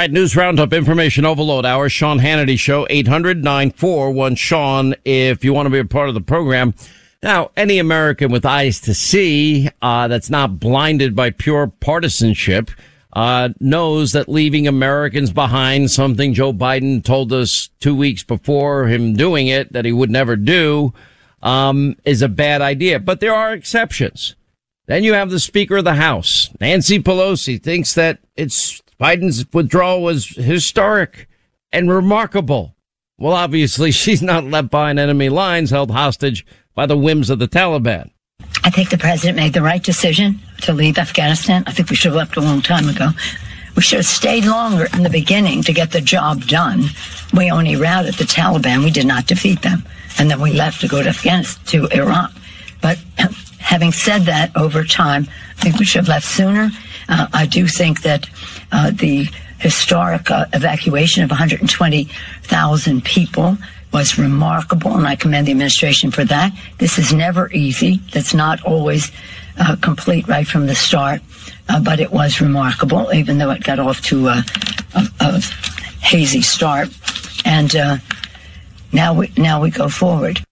All 0.00 0.04
right, 0.04 0.12
news 0.12 0.34
roundup, 0.34 0.72
information 0.72 1.26
overload 1.26 1.66
hour, 1.66 1.90
Sean 1.90 2.20
Hannity 2.20 2.58
Show, 2.58 2.86
800 2.88 3.44
941 3.44 4.34
Sean, 4.34 4.94
if 5.04 5.44
you 5.44 5.52
want 5.52 5.66
to 5.66 5.70
be 5.70 5.78
a 5.78 5.84
part 5.84 6.08
of 6.08 6.14
the 6.14 6.22
program. 6.22 6.72
Now, 7.22 7.50
any 7.54 7.78
American 7.78 8.32
with 8.32 8.46
eyes 8.46 8.80
to 8.80 8.94
see, 8.94 9.68
uh, 9.82 10.08
that's 10.08 10.30
not 10.30 10.58
blinded 10.58 11.14
by 11.14 11.28
pure 11.28 11.66
partisanship, 11.66 12.70
uh, 13.12 13.50
knows 13.60 14.12
that 14.12 14.26
leaving 14.26 14.66
Americans 14.66 15.32
behind, 15.32 15.90
something 15.90 16.32
Joe 16.32 16.54
Biden 16.54 17.04
told 17.04 17.30
us 17.30 17.68
two 17.78 17.94
weeks 17.94 18.22
before 18.22 18.86
him 18.86 19.12
doing 19.12 19.48
it 19.48 19.70
that 19.74 19.84
he 19.84 19.92
would 19.92 20.08
never 20.08 20.34
do, 20.34 20.94
um, 21.42 21.94
is 22.06 22.22
a 22.22 22.28
bad 22.30 22.62
idea. 22.62 23.00
But 23.00 23.20
there 23.20 23.34
are 23.34 23.52
exceptions. 23.52 24.34
Then 24.86 25.04
you 25.04 25.12
have 25.12 25.28
the 25.28 25.38
Speaker 25.38 25.76
of 25.76 25.84
the 25.84 25.96
House, 25.96 26.48
Nancy 26.58 27.02
Pelosi, 27.02 27.62
thinks 27.62 27.92
that 27.96 28.20
it's 28.34 28.80
Biden's 29.00 29.46
withdrawal 29.52 30.02
was 30.02 30.28
historic 30.28 31.28
and 31.72 31.90
remarkable. 31.90 32.74
Well, 33.18 33.32
obviously, 33.32 33.90
she's 33.92 34.22
not 34.22 34.44
left 34.44 34.70
behind 34.70 34.98
enemy 34.98 35.28
lines 35.28 35.70
held 35.70 35.90
hostage 35.90 36.44
by 36.74 36.86
the 36.86 36.96
whims 36.96 37.30
of 37.30 37.38
the 37.38 37.48
Taliban. 37.48 38.10
I 38.62 38.70
think 38.70 38.90
the 38.90 38.98
president 38.98 39.36
made 39.36 39.54
the 39.54 39.62
right 39.62 39.82
decision 39.82 40.38
to 40.62 40.72
leave 40.72 40.98
Afghanistan. 40.98 41.64
I 41.66 41.72
think 41.72 41.90
we 41.90 41.96
should 41.96 42.12
have 42.12 42.16
left 42.16 42.36
a 42.36 42.40
long 42.40 42.62
time 42.62 42.88
ago. 42.88 43.10
We 43.76 43.82
should 43.82 43.98
have 43.98 44.06
stayed 44.06 44.44
longer 44.44 44.88
in 44.92 45.02
the 45.02 45.10
beginning 45.10 45.62
to 45.62 45.72
get 45.72 45.92
the 45.92 46.00
job 46.00 46.46
done. 46.46 46.84
We 47.32 47.50
only 47.50 47.76
routed 47.76 48.14
the 48.14 48.24
Taliban. 48.24 48.84
We 48.84 48.90
did 48.90 49.06
not 49.06 49.26
defeat 49.26 49.62
them. 49.62 49.84
And 50.18 50.30
then 50.30 50.40
we 50.40 50.52
left 50.52 50.80
to 50.80 50.88
go 50.88 51.02
to 51.02 51.08
Afghanistan, 51.08 51.64
to 51.66 51.96
Iraq. 51.96 52.32
But 52.82 52.98
having 53.58 53.92
said 53.92 54.22
that, 54.22 54.54
over 54.56 54.84
time, 54.84 55.28
I 55.56 55.62
think 55.62 55.78
we 55.78 55.84
should 55.84 56.00
have 56.00 56.08
left 56.08 56.26
sooner. 56.26 56.70
Uh, 57.08 57.28
I 57.32 57.46
do 57.46 57.66
think 57.66 58.02
that 58.02 58.28
uh, 58.72 58.90
the 58.90 59.28
historic 59.58 60.30
uh, 60.30 60.46
evacuation 60.52 61.22
of 61.22 61.30
120,000 61.30 63.04
people 63.04 63.56
was 63.92 64.18
remarkable, 64.18 64.96
and 64.96 65.06
I 65.06 65.16
commend 65.16 65.48
the 65.48 65.50
administration 65.50 66.10
for 66.10 66.24
that. 66.24 66.52
This 66.78 66.98
is 66.98 67.12
never 67.12 67.50
easy. 67.52 68.00
That's 68.12 68.32
not 68.32 68.62
always 68.62 69.10
uh, 69.58 69.76
complete 69.80 70.28
right 70.28 70.46
from 70.46 70.66
the 70.66 70.74
start, 70.74 71.20
uh, 71.68 71.80
but 71.80 72.00
it 72.00 72.12
was 72.12 72.40
remarkable, 72.40 73.12
even 73.12 73.38
though 73.38 73.50
it 73.50 73.64
got 73.64 73.78
off 73.78 74.00
to 74.02 74.28
a, 74.28 74.44
a, 74.94 75.08
a 75.20 75.40
hazy 76.00 76.42
start. 76.42 76.88
And 77.44 77.74
uh, 77.74 77.96
now 78.92 79.14
we 79.14 79.32
now 79.36 79.60
we 79.60 79.70
go 79.70 79.88
forward. 79.88 80.42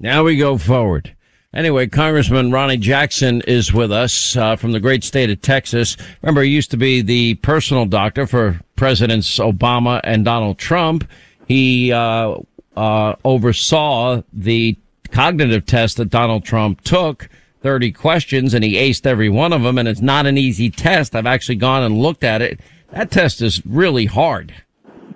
Now 0.00 0.24
we 0.24 0.36
go 0.36 0.58
forward. 0.58 1.14
Anyway, 1.54 1.86
Congressman 1.86 2.52
Ronny 2.52 2.76
Jackson 2.76 3.40
is 3.46 3.72
with 3.72 3.90
us 3.90 4.36
uh, 4.36 4.54
from 4.56 4.72
the 4.72 4.80
great 4.80 5.02
state 5.02 5.30
of 5.30 5.40
Texas. 5.40 5.96
Remember, 6.20 6.42
he 6.42 6.50
used 6.50 6.70
to 6.72 6.76
be 6.76 7.00
the 7.00 7.36
personal 7.36 7.86
doctor 7.86 8.26
for 8.26 8.60
Presidents 8.76 9.38
Obama 9.38 10.00
and 10.04 10.26
Donald 10.26 10.58
Trump. 10.58 11.08
He 11.46 11.90
uh, 11.90 12.36
uh, 12.76 13.14
oversaw 13.24 14.22
the 14.30 14.76
cognitive 15.10 15.64
test 15.64 15.96
that 15.96 16.10
Donald 16.10 16.44
Trump 16.44 16.82
took. 16.82 17.30
30 17.62 17.90
questions 17.92 18.54
and 18.54 18.62
he 18.62 18.74
aced 18.74 19.04
every 19.04 19.28
one 19.28 19.52
of 19.52 19.62
them 19.62 19.78
and 19.78 19.88
it's 19.88 20.00
not 20.00 20.26
an 20.26 20.38
easy 20.38 20.70
test. 20.70 21.16
I've 21.16 21.26
actually 21.26 21.56
gone 21.56 21.82
and 21.82 21.98
looked 21.98 22.22
at 22.22 22.40
it. 22.40 22.60
That 22.92 23.10
test 23.10 23.42
is 23.42 23.64
really 23.66 24.04
hard. 24.04 24.54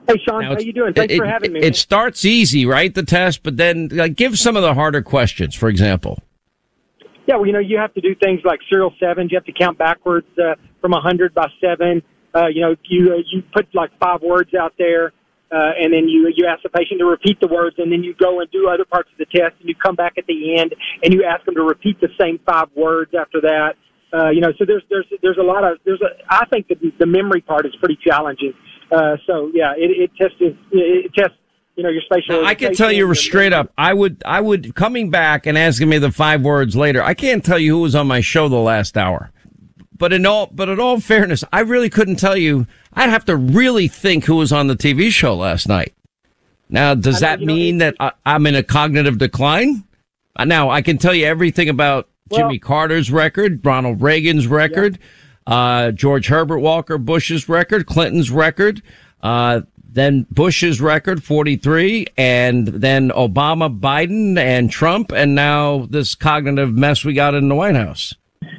Hey 0.08 0.17
Sean, 0.28 0.42
how 0.42 0.58
you 0.58 0.72
doing? 0.72 0.95
Thanks 0.95 1.14
it, 1.14 1.19
for 1.19 1.27
having 1.27 1.53
me. 1.53 1.61
It 1.61 1.77
starts 1.77 2.25
easy, 2.25 2.67
right? 2.67 2.92
The 2.92 3.05
test, 3.05 3.42
but 3.42 3.56
then 3.56 3.89
like, 3.92 4.17
give 4.17 4.39
some 4.39 4.56
of 4.56 4.62
the 4.62 4.75
harder 4.75 5.03
questions, 5.03 5.55
for 5.55 5.69
example. 5.69 6.19
Yeah, 7.27 7.36
well, 7.36 7.47
you 7.47 7.53
know, 7.53 7.61
you 7.61 7.78
have 7.78 7.94
to 7.94 8.00
do 8.00 8.14
things 8.17 8.41
like 8.44 8.59
serial 8.69 8.92
sevens. 8.98 9.31
You 9.31 9.36
have 9.36 9.44
to 9.44 9.53
count 9.53 9.78
backwards 9.78 10.27
uh, 10.39 10.55
from 10.81 10.92
a 10.92 11.00
hundred 11.00 11.34
by 11.34 11.47
seven. 11.61 12.03
Uh, 12.34 12.48
you 12.48 12.61
know, 12.62 12.75
you 12.84 13.12
uh, 13.12 13.22
you 13.31 13.42
put 13.55 13.69
like 13.75 13.91
five 14.00 14.22
words 14.22 14.50
out 14.55 14.75
there, 14.77 15.12
uh, 15.53 15.70
and 15.81 15.92
then 15.92 16.09
you 16.09 16.33
you 16.34 16.47
ask 16.47 16.62
the 16.62 16.69
patient 16.69 16.98
to 16.98 17.06
repeat 17.06 17.39
the 17.41 17.47
words, 17.47 17.77
and 17.78 17.92
then 17.92 18.03
you 18.03 18.14
go 18.14 18.41
and 18.41 18.50
do 18.50 18.69
other 18.69 18.84
parts 18.84 19.09
of 19.12 19.19
the 19.19 19.27
test, 19.27 19.55
and 19.61 19.69
you 19.69 19.75
come 19.75 19.94
back 19.94 20.14
at 20.19 20.27
the 20.27 20.59
end, 20.59 20.75
and 21.05 21.14
you 21.14 21.25
ask 21.25 21.44
them 21.44 21.55
to 21.55 21.62
repeat 21.62 22.00
the 22.00 22.09
same 22.21 22.41
five 22.44 22.69
words 22.75 23.12
after 23.19 23.41
that. 23.41 23.75
Uh, 24.12 24.31
you 24.31 24.41
know, 24.41 24.53
so 24.59 24.65
there's 24.66 24.82
there's 24.91 25.06
there's 25.22 25.38
a 25.38 25.44
lot 25.44 25.62
of 25.62 25.78
there's 25.84 26.03
a 26.03 26.10
I 26.28 26.44
think 26.47 26.66
the 26.69 26.77
the 26.98 27.06
memory 27.06 27.41
part 27.41 27.66
is 27.66 27.72
pretty 27.77 27.98
challenging. 28.04 28.53
Uh, 28.92 29.16
so 29.26 29.50
yeah, 29.54 29.72
it, 29.76 29.91
it 29.91 30.10
tests 30.20 30.36
it 30.41 31.14
tests 31.14 31.36
you 31.76 31.82
know 31.82 31.88
your 31.88 32.03
spatial. 32.03 32.44
I 32.44 32.54
can 32.54 32.75
tell 32.75 32.92
you 32.92 33.12
straight 33.14 33.53
up. 33.53 33.72
I 33.78 33.94
would 33.94 34.22
I 34.26 34.41
would 34.41 34.75
coming 34.75 35.10
back 35.10 35.47
and 35.47 35.56
asking 35.56 35.88
me 35.88 35.98
the 35.98 36.12
five 36.12 36.42
words 36.42 36.76
later. 36.76 37.03
I 37.03 37.14
can't 37.14 37.44
tell 37.44 37.58
you 37.58 37.76
who 37.76 37.80
was 37.80 37.94
on 37.94 38.06
my 38.06 38.20
show 38.20 38.48
the 38.48 38.56
last 38.56 38.98
hour. 38.98 39.32
But 39.97 40.12
in 40.12 40.26
all 40.26 40.47
but 40.53 40.69
in 40.69 40.78
all 40.78 41.00
fairness, 41.00 41.42
I 41.53 41.60
really 41.60 41.88
couldn't 41.88 42.16
tell 42.16 42.36
you. 42.36 42.66
I'd 42.92 43.08
have 43.08 43.25
to 43.26 43.36
really 43.36 43.88
think 43.88 44.26
who 44.26 44.36
was 44.36 44.53
on 44.53 44.66
the 44.66 44.76
TV 44.76 45.10
show 45.10 45.34
last 45.34 45.66
night. 45.66 45.94
Now, 46.69 46.94
does 46.94 47.20
that 47.20 47.41
mean 47.41 47.78
that 47.78 47.94
I, 48.00 48.12
am 48.26 48.47
in 48.47 48.54
a 48.54 48.62
cognitive 48.62 49.19
decline? 49.19 49.84
Now, 50.38 50.70
I 50.70 50.82
can 50.82 50.98
tell 50.98 51.14
you 51.14 51.26
everything 51.26 51.69
about 51.69 52.09
well, 52.28 52.41
Jimmy 52.41 52.59
Carter's 52.59 53.10
record, 53.10 53.64
Ronald 53.64 54.03
Reagan's 54.03 54.47
record. 54.47 54.98
Yeah 55.00 55.06
uh, 55.47 55.91
George 55.91 56.28
Herbert 56.28 56.58
Walker 56.58 56.98
Bush's 56.98 57.48
record, 57.48 57.86
Clinton's 57.86 58.30
record, 58.30 58.82
uh, 59.22 59.62
then 59.92 60.26
Bush's 60.30 60.80
record, 60.80 61.22
43, 61.22 62.06
and 62.16 62.66
then 62.69 63.10
Obama, 63.10 63.78
Biden, 63.78 64.38
and 64.38 64.70
Trump, 64.70 65.12
and 65.12 65.34
now 65.34 65.86
this 65.91 66.14
cognitive 66.14 66.72
mess 66.72 67.04
we 67.04 67.12
got 67.12 67.34
in 67.34 67.48
the 67.48 67.54
White 67.54 67.76
House. 67.76 68.14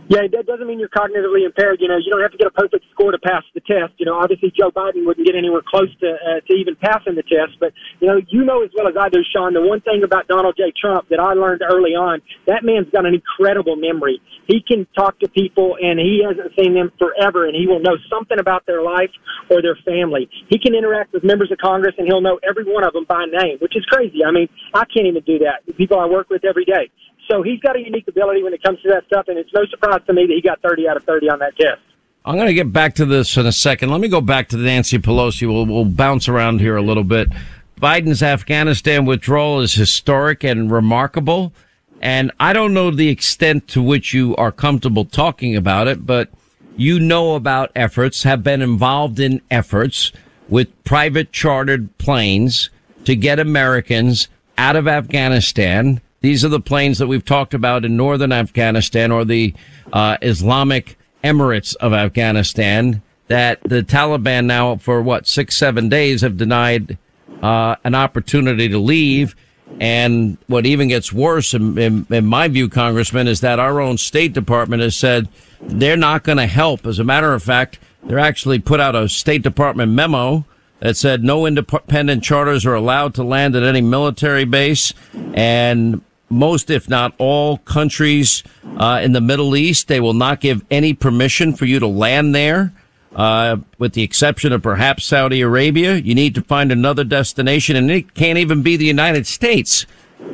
Yeah, 0.09 0.27
that 0.31 0.45
doesn't 0.45 0.67
mean 0.67 0.79
you're 0.79 0.91
cognitively 0.91 1.45
impaired. 1.45 1.79
You 1.79 1.87
know, 1.87 1.97
you 1.97 2.11
don't 2.11 2.21
have 2.21 2.31
to 2.31 2.37
get 2.37 2.47
a 2.47 2.51
perfect 2.51 2.85
score 2.91 3.11
to 3.11 3.19
pass 3.19 3.43
the 3.53 3.61
test. 3.61 3.93
You 3.97 4.05
know, 4.05 4.15
obviously 4.15 4.51
Joe 4.51 4.69
Biden 4.69 5.05
wouldn't 5.05 5.25
get 5.25 5.35
anywhere 5.35 5.61
close 5.65 5.89
to 6.01 6.09
uh, 6.13 6.39
to 6.45 6.53
even 6.53 6.75
passing 6.75 7.15
the 7.15 7.23
test. 7.23 7.59
But 7.59 7.73
you 7.99 8.07
know, 8.07 8.19
you 8.29 8.43
know 8.43 8.63
as 8.63 8.69
well 8.75 8.87
as 8.87 8.95
I 8.99 9.09
do, 9.09 9.23
Sean. 9.23 9.53
The 9.53 9.61
one 9.61 9.81
thing 9.81 10.03
about 10.03 10.27
Donald 10.27 10.55
J. 10.57 10.73
Trump 10.75 11.09
that 11.09 11.19
I 11.19 11.33
learned 11.33 11.61
early 11.63 11.95
on, 11.95 12.21
that 12.47 12.63
man's 12.63 12.89
got 12.91 13.05
an 13.05 13.13
incredible 13.13 13.75
memory. 13.75 14.21
He 14.47 14.61
can 14.61 14.85
talk 14.95 15.19
to 15.19 15.29
people, 15.29 15.77
and 15.81 15.99
he 15.99 16.21
hasn't 16.21 16.51
seen 16.59 16.75
them 16.75 16.91
forever, 16.99 17.47
and 17.47 17.55
he 17.55 17.65
will 17.65 17.79
know 17.79 17.95
something 18.11 18.39
about 18.39 18.65
their 18.65 18.83
life 18.83 19.11
or 19.49 19.61
their 19.61 19.77
family. 19.85 20.29
He 20.49 20.59
can 20.59 20.75
interact 20.75 21.13
with 21.13 21.23
members 21.23 21.51
of 21.51 21.57
Congress, 21.59 21.95
and 21.97 22.07
he'll 22.07 22.21
know 22.21 22.39
every 22.47 22.65
one 22.65 22.83
of 22.83 22.93
them 22.93 23.05
by 23.07 23.25
name, 23.25 23.57
which 23.59 23.75
is 23.75 23.85
crazy. 23.85 24.19
I 24.25 24.31
mean, 24.31 24.49
I 24.73 24.83
can't 24.85 25.07
even 25.07 25.23
do 25.23 25.39
that. 25.39 25.63
The 25.65 25.73
people 25.73 25.99
I 25.99 26.05
work 26.05 26.29
with 26.29 26.43
every 26.43 26.65
day. 26.65 26.91
So 27.27 27.41
he's 27.41 27.59
got 27.59 27.75
a 27.75 27.79
unique 27.79 28.07
ability 28.07 28.43
when 28.43 28.53
it 28.53 28.61
comes 28.61 28.81
to 28.81 28.89
that 28.89 29.05
stuff, 29.05 29.25
and 29.27 29.37
it's 29.37 29.53
no 29.53 29.65
surprise 29.65 30.01
to 30.07 30.13
me 30.13 30.25
that 30.27 30.33
he 30.33 30.41
got 30.41 30.61
30 30.61 30.87
out 30.87 30.97
of 30.97 31.03
30 31.03 31.29
on 31.29 31.39
that 31.39 31.55
test. 31.55 31.81
I'm 32.25 32.35
going 32.35 32.47
to 32.47 32.53
get 32.53 32.71
back 32.71 32.95
to 32.95 33.05
this 33.05 33.35
in 33.35 33.45
a 33.45 33.51
second. 33.51 33.89
Let 33.89 33.99
me 33.99 34.07
go 34.07 34.21
back 34.21 34.49
to 34.49 34.57
Nancy 34.57 34.97
Pelosi. 34.97 35.47
We'll, 35.47 35.65
we'll 35.65 35.85
bounce 35.85 36.29
around 36.29 36.59
here 36.59 36.77
a 36.77 36.81
little 36.81 37.03
bit. 37.03 37.29
Biden's 37.81 38.23
Afghanistan 38.23 39.05
withdrawal 39.05 39.59
is 39.59 39.73
historic 39.73 40.43
and 40.43 40.71
remarkable. 40.71 41.53
And 42.01 42.31
I 42.39 42.53
don't 42.53 42.73
know 42.73 42.91
the 42.91 43.09
extent 43.09 43.67
to 43.69 43.81
which 43.81 44.13
you 44.13 44.35
are 44.35 44.51
comfortable 44.51 45.05
talking 45.05 45.55
about 45.55 45.87
it, 45.87 46.05
but 46.05 46.29
you 46.75 46.99
know 46.99 47.35
about 47.35 47.71
efforts, 47.75 48.23
have 48.23 48.43
been 48.43 48.61
involved 48.61 49.19
in 49.19 49.41
efforts 49.51 50.11
with 50.49 50.83
private 50.83 51.31
chartered 51.31 51.97
planes 51.97 52.69
to 53.05 53.15
get 53.15 53.39
Americans 53.39 54.27
out 54.57 54.75
of 54.75 54.87
Afghanistan 54.87 56.01
these 56.23 56.45
are 56.45 56.49
the 56.49 56.59
planes 56.59 56.99
that 56.99 57.07
we've 57.07 57.25
talked 57.25 57.53
about 57.53 57.83
in 57.83 57.97
northern 57.97 58.31
Afghanistan 58.31 59.11
or 59.11 59.25
the 59.25 59.53
uh, 59.91 60.17
Islamic 60.21 60.97
Emirates 61.21 61.75
of 61.75 61.93
Afghanistan 61.93 63.01
that 63.27 63.59
the 63.63 63.83
Taliban 63.83 64.45
now 64.45 64.77
for 64.77 65.01
what 65.01 65.27
six, 65.27 65.57
seven 65.57 65.89
days 65.89 66.21
have 66.21 66.37
denied 66.37 66.97
uh, 67.41 67.75
an 67.83 67.93
opportunity 67.93 68.69
to 68.69 68.79
leave. 68.79 69.35
And 69.81 70.37
what 70.47 70.65
even 70.65 70.87
gets 70.87 71.11
worse, 71.11 71.53
in, 71.53 71.77
in, 71.77 72.07
in, 72.09 72.25
my 72.25 72.47
view, 72.47 72.69
Congressman, 72.69 73.27
is 73.27 73.41
that 73.41 73.59
our 73.59 73.81
own 73.81 73.97
State 73.97 74.31
Department 74.31 74.81
has 74.81 74.95
said 74.95 75.27
they're 75.59 75.97
not 75.97 76.23
going 76.23 76.37
to 76.37 76.47
help. 76.47 76.85
As 76.85 76.99
a 76.99 77.03
matter 77.03 77.33
of 77.33 77.43
fact, 77.43 77.79
they're 78.03 78.19
actually 78.19 78.59
put 78.59 78.79
out 78.79 78.95
a 78.95 79.09
State 79.09 79.41
Department 79.41 79.91
memo 79.91 80.45
that 80.79 80.95
said 80.95 81.23
no 81.23 81.45
independent 81.45 82.23
charters 82.23 82.65
are 82.65 82.75
allowed 82.75 83.13
to 83.15 83.23
land 83.23 83.57
at 83.57 83.63
any 83.63 83.81
military 83.81 84.45
base. 84.45 84.93
And 85.33 86.01
most, 86.33 86.69
if 86.69 86.89
not 86.89 87.13
all, 87.17 87.57
countries 87.59 88.43
uh, 88.77 88.99
in 89.03 89.13
the 89.13 89.21
Middle 89.21 89.55
East. 89.55 89.87
They 89.87 89.99
will 89.99 90.13
not 90.13 90.41
give 90.41 90.65
any 90.69 90.93
permission 90.93 91.53
for 91.53 91.65
you 91.65 91.79
to 91.79 91.87
land 91.87 92.33
there, 92.33 92.73
uh, 93.15 93.57
with 93.77 93.93
the 93.93 94.03
exception 94.03 94.51
of 94.51 94.61
perhaps 94.61 95.05
Saudi 95.05 95.41
Arabia. 95.41 95.95
You 95.95 96.15
need 96.15 96.35
to 96.35 96.41
find 96.41 96.71
another 96.71 97.03
destination, 97.03 97.75
and 97.75 97.89
it 97.91 98.13
can't 98.13 98.39
even 98.39 98.63
be 98.63 98.75
the 98.75 98.85
United 98.85 99.27
States. 99.27 99.85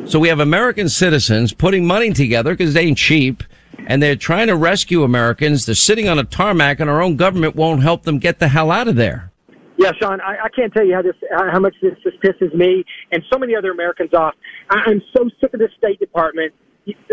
So 0.05 0.19
we 0.19 0.29
have 0.29 0.39
American 0.39 0.89
citizens 0.89 1.53
putting 1.53 1.85
money 1.85 2.13
together 2.13 2.53
because 2.53 2.73
they 2.73 2.81
ain't 2.81 2.97
cheap, 2.97 3.43
and 3.87 4.01
they're 4.01 4.15
trying 4.15 4.47
to 4.47 4.55
rescue 4.55 5.03
Americans. 5.03 5.65
They're 5.65 5.75
sitting 5.75 6.07
on 6.07 6.19
a 6.19 6.23
tarmac, 6.23 6.79
and 6.79 6.89
our 6.89 7.01
own 7.01 7.15
government 7.15 7.55
won't 7.55 7.83
help 7.83 8.03
them 8.03 8.19
get 8.19 8.39
the 8.39 8.47
hell 8.47 8.71
out 8.71 8.87
of 8.87 8.95
there. 8.95 9.28
Yeah, 9.79 9.93
Sean, 10.01 10.21
I, 10.21 10.37
I 10.45 10.49
can't 10.49 10.73
tell 10.73 10.85
you 10.85 10.93
how 10.95 11.01
this, 11.01 11.15
how 11.31 11.59
much 11.59 11.75
this, 11.81 11.95
this 12.05 12.13
pisses 12.23 12.53
me 12.53 12.83
and 13.13 13.23
so 13.31 13.39
many 13.39 13.55
other 13.55 13.71
Americans 13.71 14.13
off. 14.13 14.35
I, 14.69 14.83
I'm 14.87 15.01
so 15.17 15.29
sick 15.41 15.53
of 15.53 15.61
the 15.61 15.69
State 15.77 15.99
Department 15.99 16.53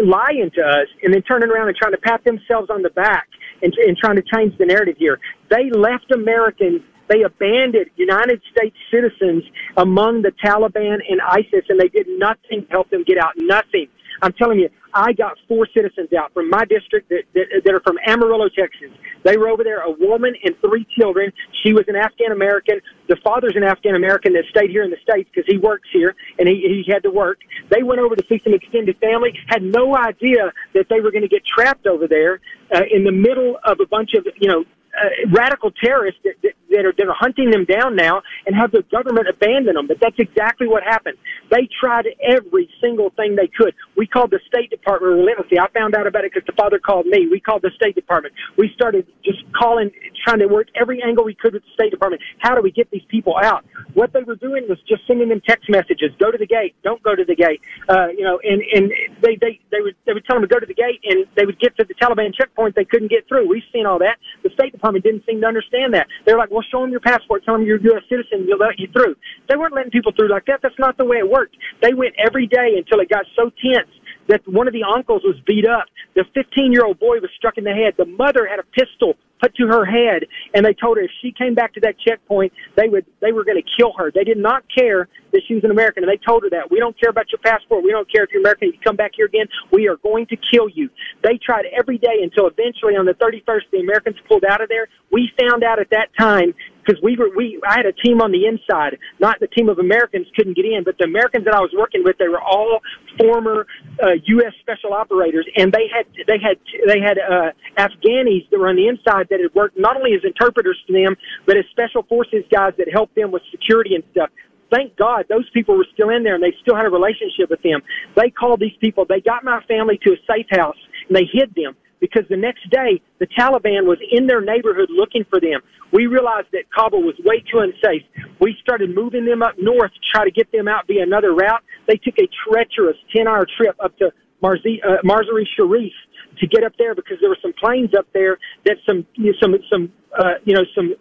lying 0.02 0.50
to 0.56 0.62
us 0.62 0.88
and 1.04 1.14
then 1.14 1.22
turning 1.22 1.50
around 1.50 1.68
and 1.68 1.76
trying 1.76 1.92
to 1.92 1.98
pat 1.98 2.24
themselves 2.24 2.68
on 2.70 2.82
the 2.82 2.90
back 2.90 3.28
and, 3.62 3.72
and 3.86 3.96
trying 3.96 4.16
to 4.16 4.22
change 4.34 4.58
the 4.58 4.66
narrative 4.66 4.96
here. 4.98 5.20
They 5.50 5.70
left 5.70 6.10
Americans 6.12 6.82
They 7.08 7.22
abandoned 7.22 7.90
United 7.96 8.42
States 8.50 8.76
citizens 8.90 9.44
among 9.76 10.22
the 10.22 10.32
Taliban 10.44 10.98
and 11.08 11.20
ISIS, 11.22 11.64
and 11.68 11.78
they 11.78 11.88
did 11.88 12.06
nothing 12.18 12.66
to 12.66 12.68
help 12.70 12.90
them 12.90 13.04
get 13.04 13.18
out. 13.18 13.32
Nothing. 13.36 13.88
I'm 14.22 14.32
telling 14.32 14.58
you, 14.58 14.68
I 14.96 15.12
got 15.12 15.36
four 15.46 15.68
citizens 15.76 16.08
out 16.16 16.32
from 16.32 16.48
my 16.48 16.64
district 16.64 17.10
that, 17.10 17.24
that, 17.34 17.62
that 17.64 17.74
are 17.74 17.80
from 17.80 17.98
Amarillo, 18.06 18.48
Texas. 18.48 18.88
They 19.24 19.36
were 19.36 19.48
over 19.48 19.62
there, 19.62 19.82
a 19.82 19.90
woman 19.90 20.34
and 20.42 20.54
three 20.64 20.86
children. 20.98 21.30
She 21.62 21.74
was 21.74 21.84
an 21.88 21.96
Afghan 21.96 22.32
American. 22.32 22.80
The 23.08 23.16
father's 23.22 23.52
an 23.56 23.62
Afghan 23.62 23.94
American 23.94 24.32
that 24.32 24.44
stayed 24.48 24.70
here 24.70 24.84
in 24.84 24.90
the 24.90 24.96
States 25.02 25.28
because 25.32 25.44
he 25.46 25.58
works 25.58 25.88
here 25.92 26.16
and 26.38 26.48
he, 26.48 26.82
he 26.84 26.90
had 26.90 27.02
to 27.02 27.10
work. 27.10 27.38
They 27.70 27.82
went 27.82 28.00
over 28.00 28.16
to 28.16 28.24
see 28.26 28.40
some 28.42 28.54
extended 28.54 28.96
family, 28.98 29.36
had 29.48 29.62
no 29.62 29.94
idea 29.94 30.50
that 30.72 30.86
they 30.88 31.00
were 31.00 31.10
going 31.10 31.28
to 31.28 31.28
get 31.28 31.42
trapped 31.44 31.86
over 31.86 32.08
there 32.08 32.40
uh, 32.74 32.80
in 32.90 33.04
the 33.04 33.12
middle 33.12 33.58
of 33.64 33.80
a 33.80 33.86
bunch 33.86 34.14
of, 34.14 34.26
you 34.40 34.48
know, 34.48 34.64
uh, 34.96 35.08
radical 35.30 35.70
terrorists 35.72 36.20
that, 36.24 36.34
that, 36.42 36.52
that, 36.76 36.86
are, 36.86 37.10
are 37.10 37.16
hunting 37.18 37.50
them 37.50 37.64
down 37.64 37.96
now 37.96 38.22
and 38.46 38.54
have 38.54 38.70
the 38.72 38.84
government 38.90 39.26
abandon 39.28 39.74
them. 39.74 39.86
But 39.86 39.98
that's 40.00 40.18
exactly 40.18 40.66
what 40.66 40.82
happened. 40.82 41.16
They 41.50 41.68
tried 41.80 42.06
every 42.22 42.68
single 42.80 43.10
thing 43.10 43.36
they 43.36 43.48
could. 43.48 43.74
We 43.96 44.06
called 44.06 44.30
the 44.30 44.40
State 44.46 44.70
Department 44.70 45.16
relentlessly. 45.16 45.58
I 45.58 45.68
found 45.70 45.94
out 45.94 46.06
about 46.06 46.24
it 46.24 46.32
because 46.32 46.46
the 46.46 46.52
father 46.52 46.78
called 46.78 47.06
me. 47.06 47.28
We 47.30 47.40
called 47.40 47.62
the 47.62 47.70
State 47.76 47.94
Department. 47.94 48.34
We 48.56 48.70
started 48.74 49.06
just 49.24 49.40
calling, 49.52 49.90
trying 50.24 50.40
to 50.40 50.46
work 50.46 50.68
every 50.74 51.02
angle 51.02 51.24
we 51.24 51.34
could 51.34 51.54
with 51.54 51.62
the 51.62 51.72
State 51.74 51.90
Department. 51.90 52.22
How 52.38 52.54
do 52.54 52.62
we 52.62 52.70
get 52.70 52.90
these 52.90 53.04
people 53.08 53.36
out? 53.42 53.64
What 53.94 54.12
they 54.12 54.22
were 54.22 54.36
doing 54.36 54.66
was 54.68 54.78
just 54.88 55.06
sending 55.06 55.28
them 55.28 55.40
text 55.46 55.68
messages: 55.68 56.12
"Go 56.18 56.30
to 56.30 56.38
the 56.38 56.46
gate. 56.46 56.74
Don't 56.82 57.02
go 57.02 57.14
to 57.14 57.24
the 57.24 57.34
gate." 57.34 57.60
Uh, 57.88 58.08
you 58.08 58.24
know, 58.24 58.40
and 58.42 58.62
and 58.74 58.92
they 59.22 59.36
they 59.36 59.60
they 59.70 59.80
would 59.80 59.96
they 60.04 60.12
would 60.12 60.24
tell 60.24 60.36
them 60.36 60.42
to 60.42 60.52
go 60.52 60.60
to 60.60 60.66
the 60.66 60.74
gate, 60.74 61.00
and 61.04 61.26
they 61.36 61.46
would 61.46 61.58
get 61.58 61.76
to 61.78 61.84
the 61.84 61.94
Taliban 61.94 62.34
checkpoint. 62.34 62.74
They 62.74 62.84
couldn't 62.84 63.10
get 63.10 63.26
through. 63.28 63.48
We've 63.48 63.66
seen 63.72 63.86
all 63.86 63.98
that. 64.00 64.18
The 64.42 64.50
State 64.50 64.72
Department 64.72 65.04
didn't 65.04 65.24
seem 65.26 65.40
to 65.40 65.46
understand 65.46 65.94
that. 65.94 66.06
They're 66.24 66.38
like, 66.38 66.50
"Well, 66.50 66.64
show 66.70 66.80
them 66.82 66.90
your 66.90 67.00
passport. 67.00 67.44
Tell 67.44 67.54
them 67.54 67.66
you're 67.66 67.78
a 67.78 67.82
U.S. 67.94 68.02
citizen. 68.08 68.46
We'll 68.46 68.58
let 68.58 68.78
you 68.78 68.88
through." 68.92 69.16
They 69.48 69.56
weren't 69.56 69.74
letting 69.74 69.90
people 69.90 70.12
through 70.12 70.28
like 70.28 70.46
that. 70.46 70.60
That's 70.62 70.78
not 70.78 70.96
the 70.96 71.04
way 71.04 71.18
it 71.18 71.28
worked. 71.28 71.56
They 71.82 71.94
went 71.94 72.14
every 72.18 72.46
day 72.46 72.74
until 72.76 73.00
it 73.00 73.08
got 73.08 73.24
so 73.36 73.50
tense 73.62 73.90
that 74.28 74.46
one 74.46 74.66
of 74.66 74.72
the 74.72 74.82
uncles 74.82 75.22
was 75.24 75.36
beat 75.46 75.66
up. 75.66 75.86
The 76.14 76.24
15 76.34 76.72
year 76.72 76.84
old 76.84 76.98
boy 76.98 77.20
was 77.20 77.30
struck 77.36 77.58
in 77.58 77.64
the 77.64 77.72
head. 77.72 77.94
The 77.96 78.06
mother 78.06 78.46
had 78.46 78.58
a 78.58 78.66
pistol 78.74 79.14
put 79.40 79.54
to 79.56 79.66
her 79.66 79.84
head, 79.84 80.24
and 80.54 80.64
they 80.64 80.74
told 80.74 80.96
her 80.96 81.04
if 81.04 81.10
she 81.22 81.32
came 81.32 81.54
back 81.54 81.74
to 81.74 81.80
that 81.80 81.96
checkpoint, 82.00 82.52
they 82.76 82.88
would 82.88 83.06
they 83.20 83.32
were 83.32 83.44
going 83.44 83.60
to 83.60 83.68
kill 83.78 83.92
her. 83.98 84.10
They 84.10 84.24
did 84.24 84.38
not 84.38 84.64
care 84.74 85.08
that 85.32 85.42
she 85.46 85.54
was 85.54 85.64
an 85.64 85.70
American, 85.70 86.04
and 86.04 86.10
they 86.10 86.20
told 86.24 86.42
her 86.44 86.50
that 86.50 86.70
we 86.70 86.78
don't 86.78 86.98
care 86.98 87.10
about 87.10 87.26
your 87.30 87.40
passport. 87.44 87.84
We 87.84 87.90
don't 87.90 88.10
care 88.10 88.24
if 88.24 88.30
you're 88.32 88.40
American. 88.40 88.68
If 88.68 88.74
you 88.74 88.80
come 88.80 88.96
back 88.96 89.12
here 89.14 89.26
again, 89.26 89.46
we 89.72 89.88
are 89.88 89.96
going 89.96 90.26
to 90.26 90.36
kill 90.36 90.68
you. 90.68 90.88
They 91.22 91.38
tried 91.42 91.66
every 91.76 91.98
day 91.98 92.22
until 92.22 92.46
eventually 92.46 92.96
on 92.96 93.06
the 93.06 93.14
31st, 93.14 93.70
the 93.72 93.80
Americans 93.80 94.16
pulled 94.28 94.44
out 94.44 94.62
of 94.62 94.68
there. 94.68 94.88
We 95.12 95.30
found 95.38 95.62
out 95.64 95.78
at 95.78 95.90
that 95.90 96.08
time 96.18 96.54
because 96.86 97.02
we 97.02 97.16
were 97.16 97.30
we 97.34 97.60
I 97.66 97.76
had 97.76 97.86
a 97.86 97.92
team 97.92 98.20
on 98.20 98.30
the 98.30 98.46
inside, 98.46 98.98
not 99.18 99.40
the 99.40 99.48
team 99.48 99.68
of 99.68 99.78
Americans 99.78 100.26
couldn't 100.36 100.56
get 100.56 100.64
in, 100.64 100.84
but 100.84 100.96
the 100.98 101.04
Americans 101.04 101.44
that 101.44 101.54
I 101.54 101.60
was 101.60 101.70
working 101.76 102.04
with, 102.04 102.16
they 102.18 102.28
were 102.28 102.40
all 102.40 102.80
former 103.18 103.66
uh, 104.02 104.14
U.S. 104.24 104.52
special 104.60 104.92
operators, 104.92 105.46
and 105.56 105.72
they 105.72 105.88
had 105.92 106.06
they 106.26 106.38
had 106.38 106.56
they 106.86 107.00
had 107.00 107.18
uh, 107.18 107.50
Afghanis 107.76 108.48
that 108.50 108.58
were 108.58 108.68
on 108.68 108.76
the 108.76 108.88
inside 108.88 109.26
that 109.30 109.40
had 109.40 109.54
worked 109.54 109.78
not 109.78 109.96
only 109.96 110.14
as 110.14 110.22
interpreters 110.24 110.78
to 110.86 110.92
them, 110.92 111.16
but 111.46 111.56
as 111.56 111.64
special 111.70 112.02
forces 112.04 112.44
guys 112.50 112.72
that 112.78 112.88
helped 112.92 113.14
them 113.14 113.32
with 113.32 113.42
security 113.50 113.94
and 113.94 114.04
stuff 114.12 114.30
thank 114.68 114.96
God 114.96 115.24
those 115.28 115.48
people 115.50 115.76
were 115.76 115.86
still 115.94 116.10
in 116.10 116.24
there 116.24 116.34
and 116.34 116.42
they 116.42 116.52
still 116.60 116.74
had 116.74 116.86
a 116.86 116.90
relationship 116.90 117.50
with 117.50 117.62
them. 117.62 117.80
They 118.16 118.30
called 118.30 118.58
these 118.58 118.74
people, 118.80 119.06
they 119.08 119.20
got 119.20 119.44
my 119.44 119.62
family 119.68 119.96
to 120.02 120.10
a 120.10 120.16
safe 120.26 120.46
house 120.50 120.74
and 121.06 121.16
they 121.16 121.22
hid 121.32 121.54
them 121.54 121.76
because 122.00 122.24
the 122.28 122.36
next 122.36 122.68
day 122.70 123.00
the 123.18 123.26
Taliban 123.26 123.86
was 123.86 123.98
in 124.10 124.26
their 124.26 124.40
neighborhood 124.40 124.88
looking 124.90 125.24
for 125.28 125.40
them. 125.40 125.60
We 125.92 126.06
realized 126.06 126.48
that 126.52 126.64
Kabul 126.76 127.02
was 127.02 127.14
way 127.24 127.42
too 127.50 127.58
unsafe. 127.58 128.02
We 128.40 128.56
started 128.60 128.94
moving 128.94 129.24
them 129.24 129.42
up 129.42 129.54
north 129.58 129.92
to 129.92 130.00
try 130.12 130.24
to 130.24 130.30
get 130.30 130.50
them 130.52 130.68
out 130.68 130.86
via 130.86 131.02
another 131.02 131.34
route. 131.34 131.62
They 131.86 131.96
took 131.96 132.18
a 132.18 132.28
treacherous 132.48 132.96
10 133.14 133.28
hour 133.28 133.46
trip 133.56 133.76
up 133.82 133.96
to 133.98 134.12
Marzi, 134.42 134.78
uh, 134.84 135.02
Marzari 135.04 135.46
Sharif 135.56 135.92
to 136.38 136.46
get 136.46 136.64
up 136.64 136.72
there 136.78 136.94
because 136.94 137.16
there 137.20 137.30
were 137.30 137.38
some 137.40 137.54
planes 137.58 137.90
up 137.96 138.06
there 138.12 138.38
that 138.64 138.76
some, 138.86 139.06
you 139.14 139.32
know, 139.32 139.38
some, 139.40 139.54
some, 139.70 139.92
uh, 140.18 140.34
you 140.44 140.54
know, 140.54 140.64
some 140.74 140.94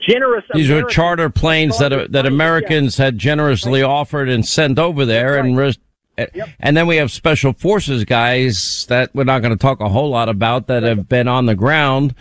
generous. 0.00 0.44
These 0.52 0.68
Americans 0.68 0.84
were 0.84 0.90
charter 0.90 1.30
planes 1.30 1.78
that 1.78 2.12
that 2.12 2.26
Americans 2.26 2.96
had 2.96 3.18
generously 3.18 3.82
offered 3.82 4.28
and 4.28 4.44
sent 4.46 4.78
over 4.78 5.04
there, 5.04 5.34
right. 5.34 5.44
and 5.44 5.56
risked 5.56 5.82
Yep. 6.16 6.48
And 6.60 6.76
then 6.76 6.86
we 6.86 6.96
have 6.96 7.10
special 7.10 7.52
forces 7.52 8.04
guys 8.04 8.86
that 8.88 9.14
we're 9.14 9.24
not 9.24 9.40
going 9.40 9.56
to 9.56 9.60
talk 9.60 9.80
a 9.80 9.88
whole 9.88 10.10
lot 10.10 10.28
about 10.28 10.68
that 10.68 10.82
have 10.82 11.08
been 11.08 11.28
on 11.28 11.46
the 11.46 11.54
ground, 11.54 12.14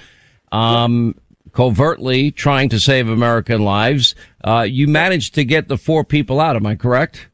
um, 0.51 1.15
covertly 1.51 2.31
trying 2.31 2.69
to 2.69 2.79
save 2.79 3.07
American 3.07 3.61
lives. 3.61 4.15
Uh, 4.43 4.65
you 4.67 4.87
managed 4.87 5.35
to 5.35 5.45
get 5.45 5.67
the 5.67 5.77
four 5.77 6.03
people 6.03 6.39
out. 6.39 6.55
Am 6.55 6.65
I 6.65 6.75
correct? 6.75 7.27